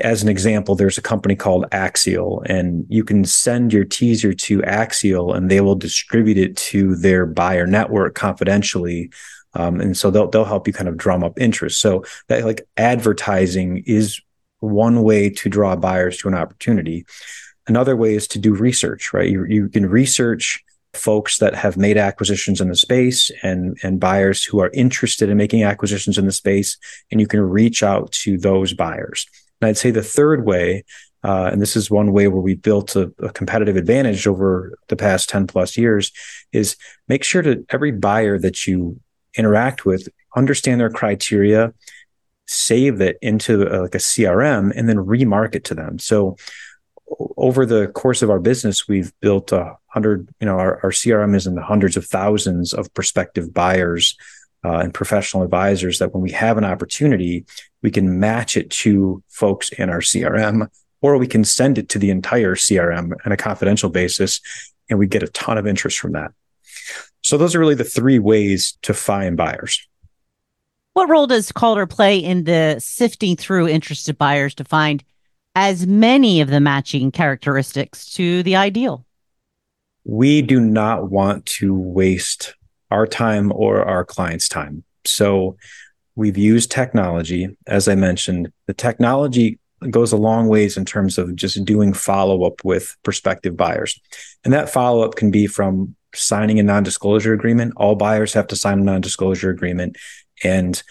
As 0.02 0.22
an 0.22 0.30
example, 0.30 0.76
there's 0.76 0.98
a 0.98 1.02
company 1.02 1.36
called 1.36 1.66
Axial, 1.72 2.44
and 2.48 2.86
you 2.90 3.04
can 3.04 3.24
send 3.24 3.72
your 3.72 3.86
teaser 3.86 4.34
to 4.34 4.62
Axial 4.64 5.34
and 5.34 5.50
they 5.50 5.62
will 5.62 5.76
distribute 5.76 6.38
it 6.38 6.58
to 6.58 6.96
their 6.96 7.26
buyer 7.26 7.66
network 7.66 8.14
confidentially 8.14 9.10
um, 9.56 9.80
and 9.80 9.98
so 9.98 10.12
they'll 10.12 10.28
they'll 10.28 10.46
help 10.46 10.68
you 10.68 10.74
kind 10.74 10.90
of 10.90 10.98
drum 10.98 11.24
up 11.24 11.40
interest. 11.40 11.80
So 11.80 12.04
that 12.28 12.46
like 12.46 12.68
advertising 12.78 13.84
is 13.86 14.22
one 14.60 15.04
way 15.04 15.30
to 15.30 15.50
draw 15.50 15.76
buyers 15.76 16.18
to 16.18 16.28
an 16.28 16.36
opportunity. 16.36 17.06
Another 17.68 17.96
way 17.96 18.16
is 18.16 18.28
to 18.30 18.40
do 18.40 18.54
research, 18.54 19.12
right? 19.14 19.30
You, 19.30 19.46
you 19.46 19.70
can 19.70 19.88
research 19.88 20.64
folks 20.94 21.40
that 21.40 21.56
have 21.56 21.78
made 21.78 21.98
acquisitions 21.98 22.62
in 22.62 22.70
the 22.70 22.76
space 22.76 23.32
and 23.44 23.78
and 23.82 24.00
buyers 24.00 24.44
who 24.44 24.60
are 24.60 24.72
interested 24.74 25.30
in 25.30 25.38
making 25.38 25.64
acquisitions 25.64 26.18
in 26.18 26.26
the 26.26 26.32
space, 26.32 26.78
and 27.12 27.22
you 27.22 27.28
can 27.28 27.42
reach 27.42 27.82
out 27.82 28.12
to 28.12 28.38
those 28.38 28.74
buyers. 28.74 29.28
And 29.62 29.70
I'd 29.70 29.78
say 29.78 29.92
the 29.92 30.04
third 30.04 30.46
way, 30.46 30.84
uh, 31.24 31.50
and 31.52 31.62
this 31.62 31.76
is 31.76 31.90
one 31.90 32.12
way 32.12 32.28
where 32.28 32.42
we 32.42 32.56
built 32.56 32.96
a, 32.96 33.12
a, 33.20 33.30
competitive 33.30 33.76
advantage 33.76 34.28
over 34.28 34.78
the 34.90 34.96
past 34.96 35.28
10 35.30 35.48
plus 35.48 35.78
years, 35.78 36.12
is 36.52 36.76
make 37.08 37.24
sure 37.24 37.42
that 37.42 37.66
every 37.70 37.92
buyer 37.92 38.38
that 38.38 38.68
you 38.68 39.00
interact 39.36 39.86
with, 39.86 40.08
understand 40.36 40.80
their 40.80 40.90
criteria, 40.90 41.74
save 42.46 43.02
it 43.02 43.18
into 43.22 43.64
a, 43.64 43.82
like 43.82 43.96
a 43.96 44.00
CRM, 44.00 44.72
and 44.76 44.88
then 44.88 44.98
remarket 44.98 45.64
to 45.64 45.74
them. 45.74 45.98
So 45.98 46.38
over 47.38 47.66
the 47.66 47.88
course 47.88 48.22
of 48.22 48.30
our 48.30 48.40
business, 48.40 48.88
we've 48.88 49.12
built 49.20 49.52
a 49.52 49.78
hundred, 49.88 50.30
you 50.40 50.46
know, 50.46 50.60
our, 50.60 50.80
our 50.84 50.92
CRM 50.92 51.36
is 51.36 51.48
in 51.48 51.56
the 51.56 51.64
hundreds 51.64 51.98
of 51.98 52.06
thousands 52.06 52.74
of 52.74 52.94
prospective 52.94 53.54
buyers 53.54 54.18
uh, 54.66 54.80
and 54.80 54.94
professional 54.94 55.44
advisors 55.44 56.00
that 56.00 56.12
when 56.14 56.24
we 56.24 56.32
have 56.32 56.58
an 56.58 56.66
opportunity, 56.66 57.46
we 57.84 57.92
can 57.92 58.20
match 58.20 58.58
it 58.58 58.70
to 58.72 59.22
folks 59.30 59.70
in 59.74 59.92
our 59.92 60.00
CRM, 60.00 60.68
or 61.02 61.18
we 61.18 61.28
can 61.28 61.44
send 61.44 61.78
it 61.78 61.88
to 61.90 62.00
the 62.00 62.10
entire 62.10 62.56
CRM 62.56 63.14
on 63.26 63.32
a 63.32 63.38
confidential 63.38 63.90
basis, 63.90 64.42
and 64.90 64.98
we 64.98 65.06
get 65.06 65.22
a 65.22 65.28
ton 65.28 65.60
of 65.60 65.68
interest 65.68 66.00
from 66.00 66.14
that. 66.14 66.32
So 67.22 67.38
those 67.38 67.54
are 67.54 67.60
really 67.60 67.76
the 67.76 67.84
three 67.84 68.18
ways 68.18 68.76
to 68.82 68.94
find 68.96 69.38
buyers. 69.38 69.88
What 70.94 71.10
role 71.10 71.28
does 71.28 71.52
Calder 71.52 71.86
play 71.86 72.18
in 72.18 72.46
the 72.46 72.78
sifting 72.80 73.36
through 73.36 73.68
interested 73.68 74.18
buyers 74.18 74.56
to 74.56 74.64
find 74.64 75.04
as 75.54 75.86
many 75.86 76.42
of 76.42 76.50
the 76.50 76.60
matching 76.60 77.12
characteristics 77.12 78.12
to 78.14 78.42
the 78.42 78.56
ideal? 78.56 79.06
We 80.06 80.42
do 80.42 80.60
not 80.60 81.12
want 81.12 81.46
to 81.58 81.76
waste 81.76 82.56
our 82.96 83.06
time 83.06 83.52
or 83.54 83.84
our 83.84 84.06
clients' 84.06 84.48
time. 84.48 84.86
So 85.04 85.58
we've 86.16 86.38
used 86.38 86.72
technology. 86.72 87.50
As 87.68 87.90
I 87.90 87.96
mentioned, 87.96 88.54
the 88.68 88.74
technology 88.74 89.60
goes 89.90 90.14
a 90.14 90.18
long 90.18 90.48
ways 90.48 90.78
in 90.78 90.86
terms 90.86 91.18
of 91.18 91.36
just 91.36 91.64
doing 91.66 91.92
follow 91.94 92.46
up 92.46 92.64
with 92.64 92.96
prospective 93.04 93.58
buyers. 93.58 94.00
And 94.46 94.54
that 94.54 94.70
follow 94.70 95.02
up 95.04 95.16
can 95.16 95.30
be 95.30 95.46
from 95.46 95.96
signing 96.14 96.58
a 96.58 96.64
non 96.64 96.84
disclosure 96.84 97.34
agreement. 97.34 97.74
All 97.76 97.96
buyers 97.96 98.34
have 98.34 98.48
to 98.48 98.56
sign 98.56 98.80
a 98.80 98.84
non 98.84 99.02
disclosure 99.02 99.50
agreement. 99.50 99.98
And 100.42 100.82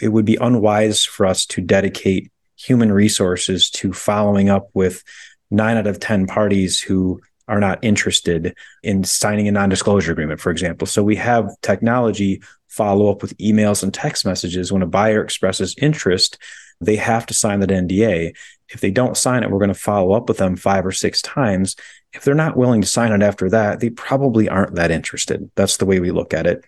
it 0.00 0.08
would 0.08 0.24
be 0.24 0.36
unwise 0.40 1.04
for 1.04 1.26
us 1.26 1.46
to 1.46 1.60
dedicate 1.60 2.32
human 2.56 2.90
resources 2.90 3.70
to 3.70 3.92
following 3.92 4.48
up 4.48 4.68
with 4.74 5.04
nine 5.48 5.76
out 5.76 5.86
of 5.86 6.00
10 6.00 6.26
parties 6.26 6.80
who 6.80 7.20
are 7.48 7.60
not 7.60 7.82
interested 7.82 8.56
in 8.82 9.04
signing 9.04 9.48
a 9.48 9.52
non 9.52 9.68
disclosure 9.68 10.12
agreement, 10.12 10.40
for 10.40 10.50
example. 10.50 10.86
So 10.86 11.02
we 11.02 11.16
have 11.16 11.50
technology 11.62 12.42
follow 12.68 13.10
up 13.10 13.20
with 13.20 13.36
emails 13.36 13.82
and 13.82 13.92
text 13.92 14.24
messages. 14.24 14.72
When 14.72 14.82
a 14.82 14.86
buyer 14.86 15.22
expresses 15.22 15.74
interest, 15.78 16.38
they 16.80 16.96
have 16.96 17.26
to 17.26 17.34
sign 17.34 17.60
that 17.60 17.70
NDA. 17.70 18.34
If 18.70 18.80
they 18.80 18.90
don't 18.90 19.16
sign 19.16 19.42
it, 19.42 19.50
we're 19.50 19.58
going 19.58 19.68
to 19.68 19.74
follow 19.74 20.12
up 20.12 20.28
with 20.28 20.38
them 20.38 20.56
five 20.56 20.86
or 20.86 20.92
six 20.92 21.20
times. 21.20 21.76
If 22.12 22.24
they're 22.24 22.34
not 22.34 22.56
willing 22.56 22.80
to 22.80 22.86
sign 22.86 23.12
it 23.12 23.22
after 23.22 23.50
that, 23.50 23.80
they 23.80 23.90
probably 23.90 24.48
aren't 24.48 24.74
that 24.76 24.90
interested. 24.90 25.50
That's 25.54 25.76
the 25.76 25.86
way 25.86 26.00
we 26.00 26.10
look 26.10 26.32
at 26.32 26.46
it. 26.46 26.64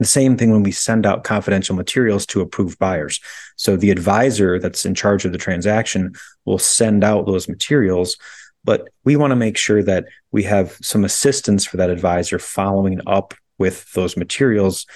The 0.00 0.06
same 0.06 0.36
thing 0.36 0.50
when 0.50 0.62
we 0.62 0.72
send 0.72 1.06
out 1.06 1.24
confidential 1.24 1.76
materials 1.76 2.24
to 2.26 2.40
approved 2.40 2.78
buyers. 2.78 3.20
So 3.56 3.76
the 3.76 3.90
advisor 3.90 4.58
that's 4.58 4.86
in 4.86 4.94
charge 4.94 5.24
of 5.24 5.32
the 5.32 5.38
transaction 5.38 6.14
will 6.46 6.58
send 6.58 7.04
out 7.04 7.26
those 7.26 7.48
materials 7.48 8.16
but 8.64 8.88
we 9.04 9.16
want 9.16 9.30
to 9.30 9.36
make 9.36 9.56
sure 9.56 9.82
that 9.82 10.04
we 10.32 10.42
have 10.44 10.76
some 10.82 11.04
assistance 11.04 11.64
for 11.64 11.76
that 11.78 11.90
advisor 11.90 12.38
following 12.38 13.00
up 13.06 13.34
with 13.58 13.90
those 13.92 14.16
materials. 14.16 14.86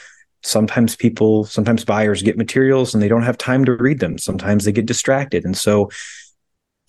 Sometimes 0.43 0.97
people, 0.97 1.45
sometimes 1.45 1.85
buyers 1.85 2.23
get 2.23 2.37
materials 2.37 2.95
and 2.95 3.03
they 3.03 3.09
don't 3.09 3.23
have 3.23 3.39
time 3.39 3.65
to 3.65 3.73
read 3.73 4.01
them. 4.01 4.19
Sometimes 4.19 4.65
they 4.65 4.73
get 4.73 4.87
distracted. 4.87 5.45
And 5.45 5.57
so 5.57 5.91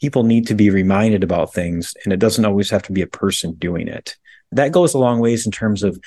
people 0.02 0.24
need 0.24 0.48
to 0.48 0.56
be 0.56 0.70
reminded 0.70 1.24
about 1.24 1.54
things, 1.54 1.94
and 2.04 2.14
it 2.14 2.20
doesn't 2.20 2.46
always 2.46 2.70
have 2.70 2.84
to 2.84 2.92
be 2.92 3.02
a 3.02 3.08
person 3.08 3.54
doing 3.54 3.88
it. 3.88 4.16
That 4.52 4.72
goes 4.72 4.94
a 4.94 5.00
long 5.00 5.20
ways 5.20 5.46
in 5.46 5.52
terms 5.52 5.84
of 5.84 6.00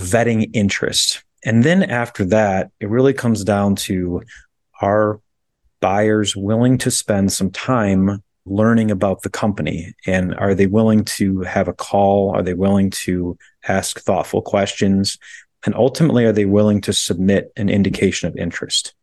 vetting 0.00 0.50
interest. 0.52 1.24
And 1.44 1.64
then 1.64 1.82
after 1.82 2.24
that, 2.26 2.70
it 2.80 2.88
really 2.88 3.14
comes 3.14 3.44
down 3.44 3.76
to 3.76 4.22
are 4.80 5.20
buyers 5.80 6.36
willing 6.36 6.78
to 6.78 6.90
spend 6.90 7.32
some 7.32 7.50
time 7.50 8.22
learning 8.44 8.90
about 8.90 9.22
the 9.22 9.30
company 9.30 9.94
and 10.06 10.34
are 10.34 10.54
they 10.54 10.66
willing 10.66 11.04
to 11.04 11.40
have 11.42 11.68
a 11.68 11.72
call? 11.72 12.34
Are 12.34 12.42
they 12.42 12.54
willing 12.54 12.90
to 12.90 13.38
ask 13.68 14.00
thoughtful 14.00 14.42
questions? 14.42 15.18
And 15.64 15.74
ultimately 15.74 16.24
are 16.24 16.32
they 16.32 16.44
willing 16.44 16.80
to 16.82 16.92
submit 16.92 17.52
an 17.56 17.68
indication 17.68 18.28
of 18.28 18.36
interest? 18.36 18.94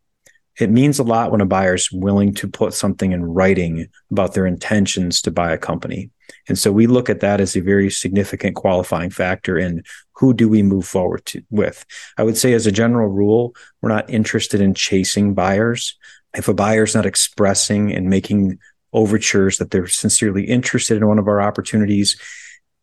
It 0.60 0.70
means 0.70 1.00
a 1.00 1.04
lot 1.04 1.32
when 1.32 1.40
a 1.40 1.46
buyer 1.46 1.74
is 1.74 1.90
willing 1.90 2.34
to 2.36 2.48
put 2.48 2.74
something 2.74 3.14
in 3.14 3.24
writing 3.24 3.88
about 4.12 4.34
their 4.34 4.46
intentions 4.46 5.22
to 5.22 5.32
buy 5.32 5.54
a 5.54 5.58
company. 5.58 6.10
And 6.50 6.60
so 6.60 6.72
we 6.72 6.86
look 6.86 7.10
at 7.10 7.22
that 7.22 7.40
as 7.40 7.56
a 7.56 7.62
very 7.62 7.90
significant 7.90 8.56
qualifying 8.56 9.10
factor 9.10 9.58
in 9.58 9.84
who 10.14 10.34
do 10.34 10.50
we 10.50 10.62
move 10.62 10.86
forward 10.86 11.26
to, 11.28 11.42
with. 11.50 11.86
I 12.18 12.24
would 12.24 12.38
say 12.38 12.52
as 12.54 12.68
a 12.68 12.74
general 12.74 13.08
rule 13.08 13.56
we're 13.82 13.90
not 13.90 14.10
interested 14.10 14.60
in 14.60 14.74
chasing 14.74 15.34
buyers. 15.34 15.98
If 16.36 16.50
a 16.50 16.54
buyer 16.54 16.84
is 16.84 16.94
not 16.94 17.06
expressing 17.06 17.94
and 17.94 18.10
making 18.10 18.60
overtures 18.94 19.58
that 19.58 19.72
they're 19.72 19.88
sincerely 19.88 20.44
interested 20.46 20.98
in 20.98 21.08
one 21.08 21.20
of 21.20 21.28
our 21.28 21.42
opportunities, 21.42 22.20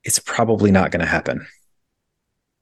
it's 0.04 0.18
probably 0.18 0.70
not 0.70 0.90
going 0.90 1.00
to 1.00 1.06
happen. 1.06 1.46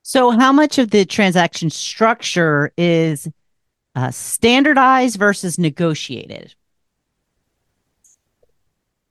So, 0.02 0.30
how 0.30 0.52
much 0.52 0.78
of 0.78 0.90
the 0.90 1.04
transaction 1.04 1.70
structure 1.70 2.72
is 2.76 3.28
uh, 3.94 4.10
standardized 4.10 5.16
versus 5.16 5.58
negotiated? 5.58 6.54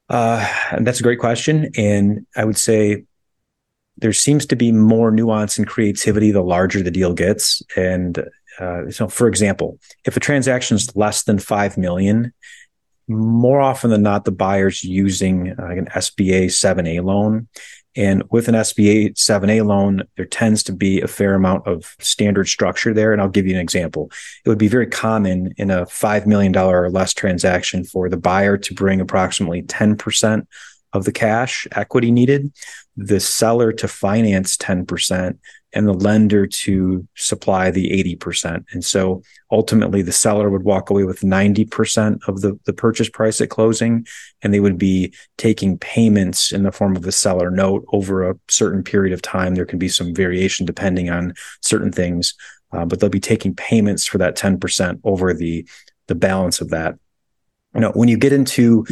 Uh, 0.10 0.48
that's 0.82 1.00
a 1.00 1.04
great 1.04 1.20
question. 1.20 1.72
And 1.76 2.28
I 2.36 2.46
would 2.46 2.58
say 2.58 3.06
there 3.98 4.14
seems 4.14 4.46
to 4.48 4.56
be 4.56 4.72
more 4.72 5.12
nuance 5.12 5.58
and 5.58 5.68
creativity 5.68 6.32
the 6.32 6.44
larger 6.44 6.82
the 6.82 6.92
deal 6.92 7.14
gets. 7.14 7.62
And 7.76 8.24
uh, 8.60 8.92
so, 8.92 9.08
for 9.08 9.28
example, 9.28 9.80
if 10.06 10.18
a 10.18 10.20
transaction 10.20 10.76
is 10.76 10.96
less 10.96 11.24
than 11.24 11.40
5 11.40 11.78
million, 11.78 12.34
more 13.08 13.62
often 13.62 13.90
than 13.90 14.04
not, 14.04 14.26
the 14.26 14.32
buyer's 14.32 14.84
using 14.84 15.50
uh, 15.60 15.66
an 15.68 15.86
SBA 15.88 16.46
7A 16.46 17.04
loan. 17.04 17.48
And 17.96 18.24
with 18.32 18.48
an 18.48 18.56
SBA 18.56 19.14
7A 19.14 19.66
loan, 19.66 20.04
there 20.18 20.26
tends 20.26 20.64
to 20.64 20.72
be 20.72 21.00
a 21.02 21.08
fair 21.08 21.36
amount 21.36 21.68
of 21.68 21.96
standard 22.00 22.48
structure 22.48 22.94
there. 22.94 23.14
And 23.14 23.22
I'll 23.22 23.30
give 23.30 23.46
you 23.46 23.54
an 23.54 23.62
example. 23.62 24.10
It 24.46 24.50
would 24.50 24.58
be 24.58 24.68
very 24.68 24.88
common 24.88 25.54
in 25.58 25.70
a 25.70 25.86
$5 25.86 26.26
million 26.26 26.56
or 26.58 26.90
less 26.90 27.14
transaction 27.14 27.84
for 27.84 28.10
the 28.10 28.18
buyer 28.18 28.58
to 28.58 28.74
bring 28.74 29.00
approximately 29.00 29.62
10% 29.62 30.48
of 30.94 31.06
the 31.06 31.12
cash 31.12 31.68
equity 31.72 32.12
needed, 32.12 32.52
the 32.96 33.20
seller 33.20 33.72
to 33.74 33.88
finance 33.88 34.58
10%, 34.58 35.38
and 35.74 35.88
the 35.88 35.94
lender 35.94 36.46
to 36.46 37.08
supply 37.16 37.72
the 37.72 37.90
80%. 38.18 38.66
And 38.72 38.86
so 38.86 39.24
ultimately 39.52 40.02
the 40.02 40.12
seller 40.12 40.50
would 40.50 40.64
walk 40.64 40.90
away 40.90 41.04
with 41.04 41.22
90% 41.22 42.28
of 42.28 42.42
the, 42.42 42.60
the 42.66 42.74
purchase 42.74 43.10
price 43.10 43.42
at 43.42 43.50
closing, 43.50 44.06
and 44.42 44.54
they 44.54 44.60
would 44.60 44.78
be 44.78 45.14
taking 45.38 45.78
payments 45.78 46.52
in 46.52 46.64
the 46.64 46.72
form 46.72 46.96
of 46.96 47.06
a 47.06 47.12
seller 47.12 47.50
note 47.50 47.86
over 47.92 48.30
a 48.30 48.36
certain 48.50 48.84
period 48.84 49.14
of 49.14 49.22
time. 49.22 49.56
There 49.56 49.66
can 49.66 49.80
be 49.80 49.90
some 49.90 50.14
variation 50.14 50.66
depending 50.66 51.10
on 51.10 51.34
certain 51.62 51.92
things, 51.92 52.36
uh, 52.72 52.86
but 52.86 53.00
they'll 53.00 53.10
be 53.10 53.20
taking 53.20 53.56
payments 53.56 54.06
for 54.06 54.20
that 54.20 54.38
10% 54.38 55.00
over 55.04 55.34
the, 55.34 55.68
the 56.08 56.16
balance 56.16 56.62
of 56.62 56.70
that. 56.70 56.96
You 57.74 57.82
know, 57.82 57.92
when 57.92 58.10
you 58.10 58.18
get 58.18 58.34
into 58.34 58.86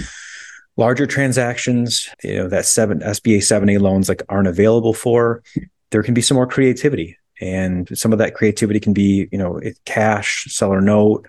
larger 0.78 1.06
transactions, 1.06 2.10
you 2.24 2.38
know, 2.38 2.48
that 2.48 2.66
seven 2.66 3.00
SBA 3.00 3.38
7A 3.38 3.80
loans 3.80 4.10
like 4.10 4.24
aren't 4.30 4.48
available 4.48 4.94
for, 4.94 5.44
there 5.92 6.04
can 6.04 6.14
be 6.14 6.22
some 6.22 6.36
more 6.36 6.48
creativity. 6.48 7.18
And 7.40 7.90
some 7.98 8.14
of 8.14 8.20
that 8.20 8.36
creativity 8.36 8.80
can 8.80 8.94
be, 8.94 9.28
you 9.32 9.38
know, 9.38 9.60
cash, 9.86 10.46
seller 10.50 10.82
note, 10.82 11.28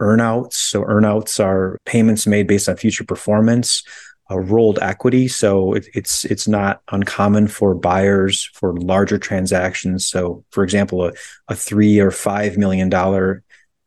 earnouts. 0.00 0.54
So 0.54 0.82
earnouts 0.82 1.42
are 1.42 1.78
payments 1.84 2.26
made 2.26 2.46
based 2.46 2.68
on 2.68 2.76
future 2.76 3.04
performance, 3.04 3.82
a 4.30 4.40
rolled 4.40 4.78
equity. 4.80 5.28
So 5.28 5.74
it, 5.74 5.86
it's 5.94 6.24
it's 6.24 6.48
not 6.48 6.80
uncommon 6.90 7.48
for 7.48 7.74
buyers 7.74 8.50
for 8.54 8.76
larger 8.76 9.18
transactions. 9.18 10.06
So 10.06 10.44
for 10.50 10.64
example, 10.64 11.06
a, 11.06 11.12
a 11.48 11.54
three 11.54 12.00
or 12.00 12.10
five 12.10 12.56
million 12.56 12.88
dollar 12.88 13.44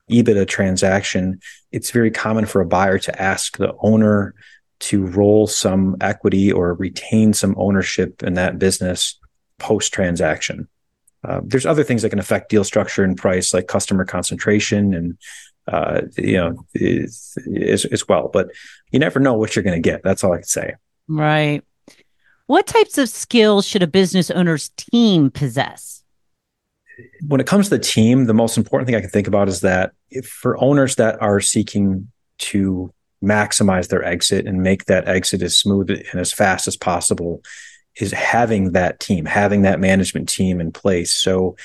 EBITDA 0.09 0.47
transaction, 0.47 1.39
it's 1.71 1.89
very 1.89 2.11
common 2.11 2.45
for 2.45 2.61
a 2.61 2.65
buyer 2.65 2.99
to 2.99 3.21
ask 3.21 3.57
the 3.57 3.73
owner 3.79 4.35
to 4.77 5.05
roll 5.07 5.47
some 5.47 5.95
equity 5.99 6.51
or 6.51 6.75
retain 6.75 7.33
some 7.33 7.55
ownership 7.57 8.21
in 8.21 8.35
that 8.35 8.59
business 8.59 9.17
post 9.59 9.93
transaction. 9.93 10.67
Uh, 11.23 11.41
there's 11.43 11.65
other 11.65 11.83
things 11.83 12.01
that 12.01 12.09
can 12.09 12.19
affect 12.19 12.49
deal 12.49 12.63
structure 12.63 13.03
and 13.03 13.17
price, 13.17 13.53
like 13.53 13.67
customer 13.67 14.05
concentration 14.05 14.93
and 14.93 15.17
uh, 15.67 16.01
you 16.17 16.37
know 16.37 16.65
as, 16.75 17.85
as 17.85 18.07
well. 18.07 18.29
But 18.31 18.49
you 18.91 18.99
never 18.99 19.19
know 19.19 19.33
what 19.33 19.55
you're 19.55 19.63
going 19.63 19.81
to 19.81 19.89
get. 19.89 20.03
That's 20.03 20.23
all 20.23 20.33
I 20.33 20.37
can 20.37 20.43
say. 20.45 20.75
Right. 21.07 21.63
What 22.47 22.67
types 22.67 22.97
of 22.99 23.09
skills 23.09 23.65
should 23.65 23.81
a 23.81 23.87
business 23.87 24.29
owner's 24.29 24.69
team 24.69 25.31
possess? 25.31 26.03
When 27.27 27.41
it 27.41 27.47
comes 27.47 27.69
to 27.69 27.77
the 27.77 27.83
team, 27.83 28.25
the 28.25 28.33
most 28.33 28.55
important 28.55 28.85
thing 28.85 28.95
I 28.95 29.01
can 29.01 29.09
think 29.09 29.27
about 29.27 29.47
is 29.47 29.61
that 29.61 29.93
for 30.23 30.61
owners 30.63 30.95
that 30.95 31.19
are 31.21 31.41
seeking 31.41 32.11
to 32.37 32.93
maximize 33.23 33.87
their 33.87 34.03
exit 34.03 34.45
and 34.45 34.61
make 34.61 34.85
that 34.85 35.07
exit 35.07 35.41
as 35.41 35.57
smooth 35.57 35.89
and 35.89 36.21
as 36.21 36.31
fast 36.31 36.67
as 36.67 36.77
possible, 36.77 37.41
is 37.97 38.11
having 38.11 38.73
that 38.73 38.99
team, 38.99 39.25
having 39.25 39.63
that 39.63 39.79
management 39.79 40.29
team 40.29 40.59
in 40.59 40.71
place. 40.71 41.15
So, 41.15 41.55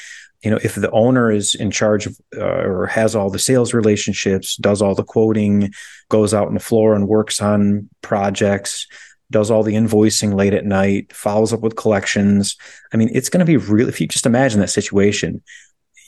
you 0.42 0.50
know, 0.50 0.58
if 0.62 0.74
the 0.74 0.90
owner 0.90 1.30
is 1.30 1.54
in 1.54 1.70
charge 1.70 2.06
of 2.06 2.18
uh, 2.36 2.64
or 2.64 2.86
has 2.86 3.14
all 3.14 3.30
the 3.30 3.38
sales 3.38 3.74
relationships, 3.74 4.56
does 4.56 4.80
all 4.80 4.94
the 4.94 5.04
quoting, 5.04 5.72
goes 6.08 6.32
out 6.32 6.48
on 6.48 6.54
the 6.54 6.60
floor 6.60 6.94
and 6.94 7.08
works 7.08 7.42
on 7.42 7.88
projects, 8.00 8.86
does 9.30 9.50
all 9.50 9.62
the 9.62 9.74
invoicing 9.74 10.34
late 10.34 10.54
at 10.54 10.64
night, 10.64 11.12
follows 11.12 11.52
up 11.52 11.60
with 11.60 11.76
collections. 11.76 12.56
I 12.92 12.96
mean, 12.96 13.10
it's 13.12 13.28
going 13.28 13.40
to 13.40 13.46
be 13.46 13.56
real. 13.56 13.88
If 13.88 14.00
you 14.00 14.08
just 14.08 14.26
imagine 14.26 14.60
that 14.60 14.70
situation, 14.70 15.42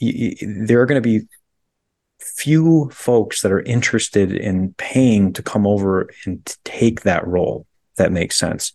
there 0.01 0.81
are 0.81 0.85
going 0.85 1.01
to 1.01 1.09
be 1.09 1.27
few 2.19 2.89
folks 2.89 3.41
that 3.41 3.51
are 3.51 3.61
interested 3.61 4.33
in 4.33 4.73
paying 4.77 5.33
to 5.33 5.43
come 5.43 5.67
over 5.67 6.09
and 6.25 6.55
take 6.63 7.01
that 7.01 7.25
role. 7.27 7.67
That 7.97 8.11
makes 8.11 8.37
sense. 8.37 8.71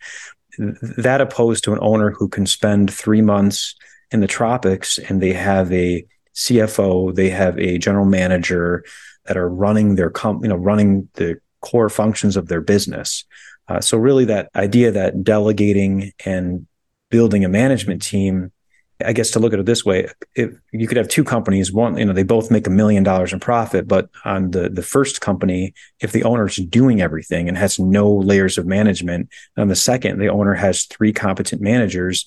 That 0.59 1.21
opposed 1.21 1.65
to 1.65 1.73
an 1.73 1.79
owner 1.81 2.11
who 2.11 2.29
can 2.29 2.47
spend 2.47 2.93
three 2.93 3.23
months 3.23 3.75
in 4.11 4.21
the 4.21 4.27
tropics 4.27 4.99
and 4.99 5.23
they 5.23 5.33
have 5.33 5.73
a 5.73 6.05
CFO, 6.35 7.15
they 7.15 7.31
have 7.31 7.59
a 7.59 7.79
general 7.79 8.07
manager 8.07 8.85
that 9.27 9.37
are 9.37 9.49
running 9.49 9.95
their 9.95 10.11
com- 10.11 10.41
you 10.43 10.49
know 10.49 10.57
running 10.57 11.09
the 11.15 11.41
core 11.61 11.89
functions 11.89 12.37
of 12.37 12.49
their 12.49 12.61
business. 12.61 13.25
Uh, 13.69 13.81
so 13.81 13.99
really, 13.99 14.25
that 14.25 14.49
idea 14.55 14.91
that 14.91 15.23
delegating 15.23 16.13
and 16.25 16.67
building 17.11 17.45
a 17.45 17.49
management 17.49 18.03
team 18.03 18.53
I 19.05 19.13
guess 19.13 19.31
to 19.33 19.39
look 19.39 19.53
at 19.53 19.61
it 19.61 19.67
this 19.67 19.85
way, 19.85 20.09
if 20.35 20.51
you 20.73 20.89
could 20.89 20.97
have 20.97 21.09
two 21.09 21.23
companies, 21.23 21.73
one, 21.73 21.97
you 21.97 22.05
know, 22.05 22.13
they 22.13 22.25
both 22.25 22.51
make 22.51 22.67
a 22.67 22.71
million 22.71 23.05
dollars 23.05 23.33
in 23.33 23.39
profit, 23.39 23.87
but 23.87 24.11
on 24.25 24.51
the 24.51 24.69
the 24.69 24.83
first 24.83 25.21
company, 25.21 25.73
if 26.01 26.13
the 26.13 26.25
owner's 26.25 26.57
doing 26.57 27.01
everything 27.01 27.49
and 27.49 27.57
has 27.57 27.79
no 27.79 28.13
layers 28.13 28.59
of 28.59 28.67
management, 28.67 29.29
on 29.57 29.69
the 29.69 29.77
second, 29.77 30.19
the 30.19 30.29
owner 30.29 30.55
has 30.55 30.85
three 30.85 31.13
competent 31.13 31.63
managers, 31.63 32.27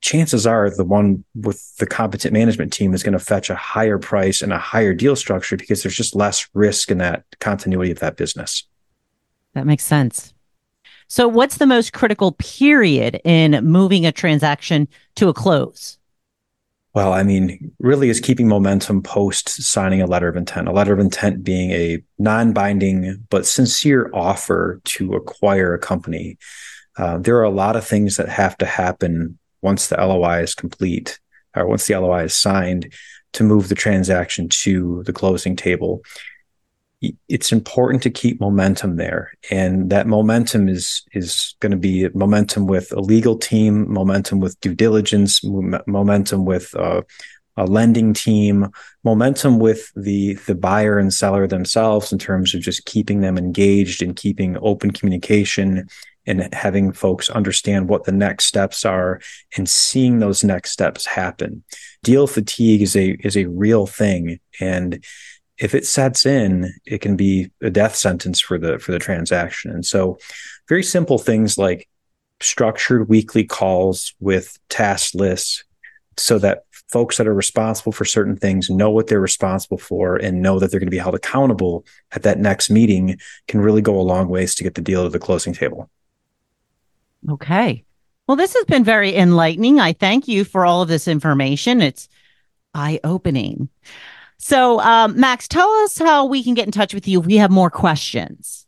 chances 0.00 0.46
are 0.46 0.70
the 0.70 0.84
one 0.84 1.24
with 1.34 1.76
the 1.76 1.86
competent 1.86 2.32
management 2.32 2.72
team 2.72 2.94
is 2.94 3.02
going 3.02 3.12
to 3.12 3.18
fetch 3.18 3.50
a 3.50 3.54
higher 3.54 3.98
price 3.98 4.42
and 4.42 4.52
a 4.52 4.58
higher 4.58 4.94
deal 4.94 5.16
structure 5.16 5.56
because 5.56 5.82
there's 5.82 5.96
just 5.96 6.14
less 6.14 6.48
risk 6.54 6.90
in 6.90 6.98
that 6.98 7.24
continuity 7.40 7.90
of 7.90 7.98
that 7.98 8.16
business. 8.16 8.64
That 9.54 9.66
makes 9.66 9.84
sense. 9.84 10.34
So, 11.10 11.26
what's 11.26 11.56
the 11.56 11.66
most 11.66 11.92
critical 11.92 12.30
period 12.38 13.20
in 13.24 13.64
moving 13.64 14.06
a 14.06 14.12
transaction 14.12 14.86
to 15.16 15.28
a 15.28 15.34
close? 15.34 15.98
Well, 16.94 17.12
I 17.12 17.24
mean, 17.24 17.72
really 17.80 18.10
is 18.10 18.20
keeping 18.20 18.46
momentum 18.46 19.02
post 19.02 19.48
signing 19.48 20.00
a 20.00 20.06
letter 20.06 20.28
of 20.28 20.36
intent. 20.36 20.68
A 20.68 20.72
letter 20.72 20.92
of 20.92 21.00
intent 21.00 21.42
being 21.42 21.72
a 21.72 22.00
non 22.20 22.52
binding 22.52 23.26
but 23.28 23.44
sincere 23.44 24.08
offer 24.14 24.80
to 24.84 25.14
acquire 25.14 25.74
a 25.74 25.80
company. 25.80 26.38
Uh, 26.96 27.18
there 27.18 27.36
are 27.38 27.44
a 27.44 27.50
lot 27.50 27.74
of 27.74 27.84
things 27.84 28.16
that 28.16 28.28
have 28.28 28.56
to 28.58 28.66
happen 28.66 29.36
once 29.62 29.88
the 29.88 29.96
LOI 29.96 30.42
is 30.42 30.54
complete 30.54 31.18
or 31.56 31.66
once 31.66 31.88
the 31.88 31.98
LOI 31.98 32.26
is 32.26 32.36
signed 32.36 32.94
to 33.32 33.42
move 33.42 33.68
the 33.68 33.74
transaction 33.74 34.48
to 34.48 35.02
the 35.06 35.12
closing 35.12 35.56
table 35.56 36.02
it's 37.28 37.50
important 37.50 38.02
to 38.02 38.10
keep 38.10 38.40
momentum 38.40 38.96
there. 38.96 39.32
And 39.50 39.90
that 39.90 40.06
momentum 40.06 40.68
is 40.68 41.02
is 41.12 41.54
going 41.60 41.72
to 41.72 41.78
be 41.78 42.08
momentum 42.10 42.66
with 42.66 42.92
a 42.92 43.00
legal 43.00 43.36
team 43.38 43.90
momentum 43.90 44.40
with 44.40 44.60
due 44.60 44.74
diligence 44.74 45.42
momentum 45.42 46.44
with 46.44 46.74
uh, 46.76 47.02
a 47.56 47.64
lending 47.64 48.12
team 48.12 48.68
momentum 49.02 49.58
with 49.58 49.90
the 49.96 50.34
the 50.46 50.54
buyer 50.54 50.98
and 50.98 51.12
seller 51.12 51.46
themselves 51.46 52.12
in 52.12 52.18
terms 52.18 52.54
of 52.54 52.60
just 52.60 52.84
keeping 52.84 53.20
them 53.20 53.38
engaged 53.38 54.02
and 54.02 54.16
keeping 54.16 54.56
open 54.60 54.90
communication 54.90 55.86
and 56.26 56.52
having 56.54 56.92
folks 56.92 57.30
understand 57.30 57.88
what 57.88 58.04
the 58.04 58.12
next 58.12 58.44
steps 58.44 58.84
are 58.84 59.20
and 59.56 59.68
seeing 59.68 60.18
those 60.18 60.44
next 60.44 60.70
steps 60.70 61.06
happen. 61.06 61.64
Deal 62.02 62.26
fatigue 62.26 62.82
is 62.82 62.94
a 62.94 63.12
is 63.26 63.36
a 63.36 63.46
real 63.46 63.86
thing. 63.86 64.38
And 64.60 65.02
if 65.60 65.74
it 65.74 65.86
sets 65.86 66.24
in, 66.24 66.72
it 66.86 67.02
can 67.02 67.16
be 67.16 67.50
a 67.60 67.70
death 67.70 67.94
sentence 67.94 68.40
for 68.40 68.58
the 68.58 68.78
for 68.78 68.92
the 68.92 68.98
transaction. 68.98 69.70
And 69.70 69.84
so, 69.84 70.18
very 70.68 70.82
simple 70.82 71.18
things 71.18 71.58
like 71.58 71.88
structured 72.40 73.08
weekly 73.08 73.44
calls 73.44 74.14
with 74.20 74.58
task 74.70 75.14
lists, 75.14 75.64
so 76.16 76.38
that 76.38 76.64
folks 76.88 77.18
that 77.18 77.28
are 77.28 77.34
responsible 77.34 77.92
for 77.92 78.04
certain 78.04 78.36
things 78.36 78.68
know 78.68 78.90
what 78.90 79.06
they're 79.06 79.20
responsible 79.20 79.78
for 79.78 80.16
and 80.16 80.42
know 80.42 80.58
that 80.58 80.70
they're 80.70 80.80
going 80.80 80.88
to 80.88 80.90
be 80.90 80.98
held 80.98 81.14
accountable 81.14 81.84
at 82.10 82.24
that 82.24 82.38
next 82.38 82.68
meeting 82.68 83.16
can 83.46 83.60
really 83.60 83.82
go 83.82 84.00
a 84.00 84.02
long 84.02 84.28
ways 84.28 84.56
to 84.56 84.64
get 84.64 84.74
the 84.74 84.80
deal 84.80 85.04
to 85.04 85.10
the 85.10 85.18
closing 85.18 85.52
table. 85.52 85.88
Okay. 87.28 87.84
Well, 88.26 88.36
this 88.36 88.54
has 88.54 88.64
been 88.64 88.82
very 88.82 89.14
enlightening. 89.14 89.78
I 89.78 89.92
thank 89.92 90.26
you 90.26 90.44
for 90.44 90.64
all 90.64 90.82
of 90.82 90.88
this 90.88 91.06
information. 91.06 91.80
It's 91.80 92.08
eye 92.74 92.98
opening. 93.04 93.68
So, 94.42 94.80
um, 94.80 95.20
Max, 95.20 95.46
tell 95.46 95.68
us 95.84 95.98
how 95.98 96.24
we 96.24 96.42
can 96.42 96.54
get 96.54 96.64
in 96.64 96.72
touch 96.72 96.94
with 96.94 97.06
you 97.06 97.20
if 97.20 97.26
we 97.26 97.36
have 97.36 97.50
more 97.50 97.70
questions. 97.70 98.66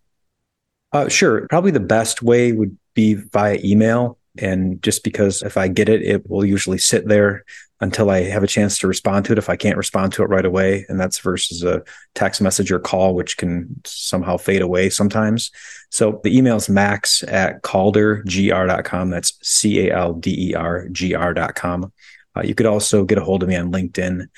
Uh, 0.92 1.08
sure. 1.08 1.46
Probably 1.48 1.70
the 1.70 1.80
best 1.80 2.22
way 2.22 2.52
would 2.52 2.76
be 2.92 3.14
via 3.14 3.58
email. 3.64 4.18
And 4.37 4.82
just 4.82 5.02
because 5.02 5.40
if 5.40 5.56
I 5.56 5.68
get 5.68 5.88
it, 5.88 6.02
it 6.02 6.28
will 6.28 6.44
usually 6.44 6.76
sit 6.76 7.08
there 7.08 7.44
until 7.80 8.11
I 8.11 8.20
have 8.20 8.42
a 8.42 8.46
chance 8.46 8.78
to 8.78 8.87
respond 8.87 9.24
to 9.24 9.32
it 9.32 9.38
if 9.38 9.48
I 9.48 9.56
can't 9.56 9.78
respond 9.78 10.12
to 10.12 10.22
it 10.22 10.28
right 10.28 10.44
away. 10.44 10.85
And 10.90 11.00
that's 11.00 11.18
versus 11.18 11.64
a 11.64 11.82
text 12.14 12.42
message 12.42 12.70
or 12.70 12.78
call, 12.78 13.14
which 13.14 13.38
can 13.38 13.74
somehow 13.85 14.37
fade 14.37 14.62
away 14.62 14.90
sometimes. 14.90 15.50
So 15.88 16.20
the 16.22 16.37
email 16.37 16.56
is 16.56 16.68
max 16.68 17.22
at 17.24 17.62
caldergr.com. 17.62 19.08
That's 19.08 19.38
C 19.42 19.88
A 19.88 19.96
L 19.96 20.12
D 20.12 20.50
E 20.50 20.54
R 20.54 20.87
G 20.90 21.14
R.com. 21.14 21.92
Uh, 22.37 22.42
you 22.42 22.54
could 22.54 22.66
also 22.66 23.04
get 23.04 23.18
a 23.18 23.24
hold 23.24 23.42
of 23.42 23.48
me 23.48 23.56
on 23.56 23.72
LinkedIn 23.72 24.28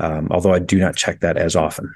um, 0.00 0.28
although 0.30 0.52
I 0.52 0.58
do 0.58 0.78
not 0.78 0.96
check 0.96 1.20
that 1.20 1.36
as 1.36 1.54
often. 1.54 1.94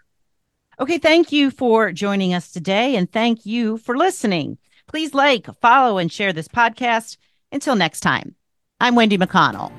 Okay, 0.78 0.98
thank 0.98 1.32
you 1.32 1.50
for 1.50 1.92
joining 1.92 2.34
us 2.34 2.50
today, 2.50 2.96
and 2.96 3.10
thank 3.10 3.46
you 3.46 3.78
for 3.78 3.96
listening. 3.96 4.58
Please 4.86 5.14
like, 5.14 5.46
follow, 5.60 5.98
and 5.98 6.12
share 6.12 6.32
this 6.32 6.48
podcast. 6.48 7.16
Until 7.52 7.76
next 7.76 8.00
time, 8.00 8.34
I'm 8.80 8.94
Wendy 8.94 9.16
McConnell. 9.16 9.72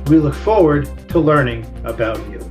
We 0.06 0.18
look 0.18 0.34
forward 0.34 0.90
to 1.08 1.18
learning 1.18 1.64
about 1.84 2.18
you. 2.30 2.41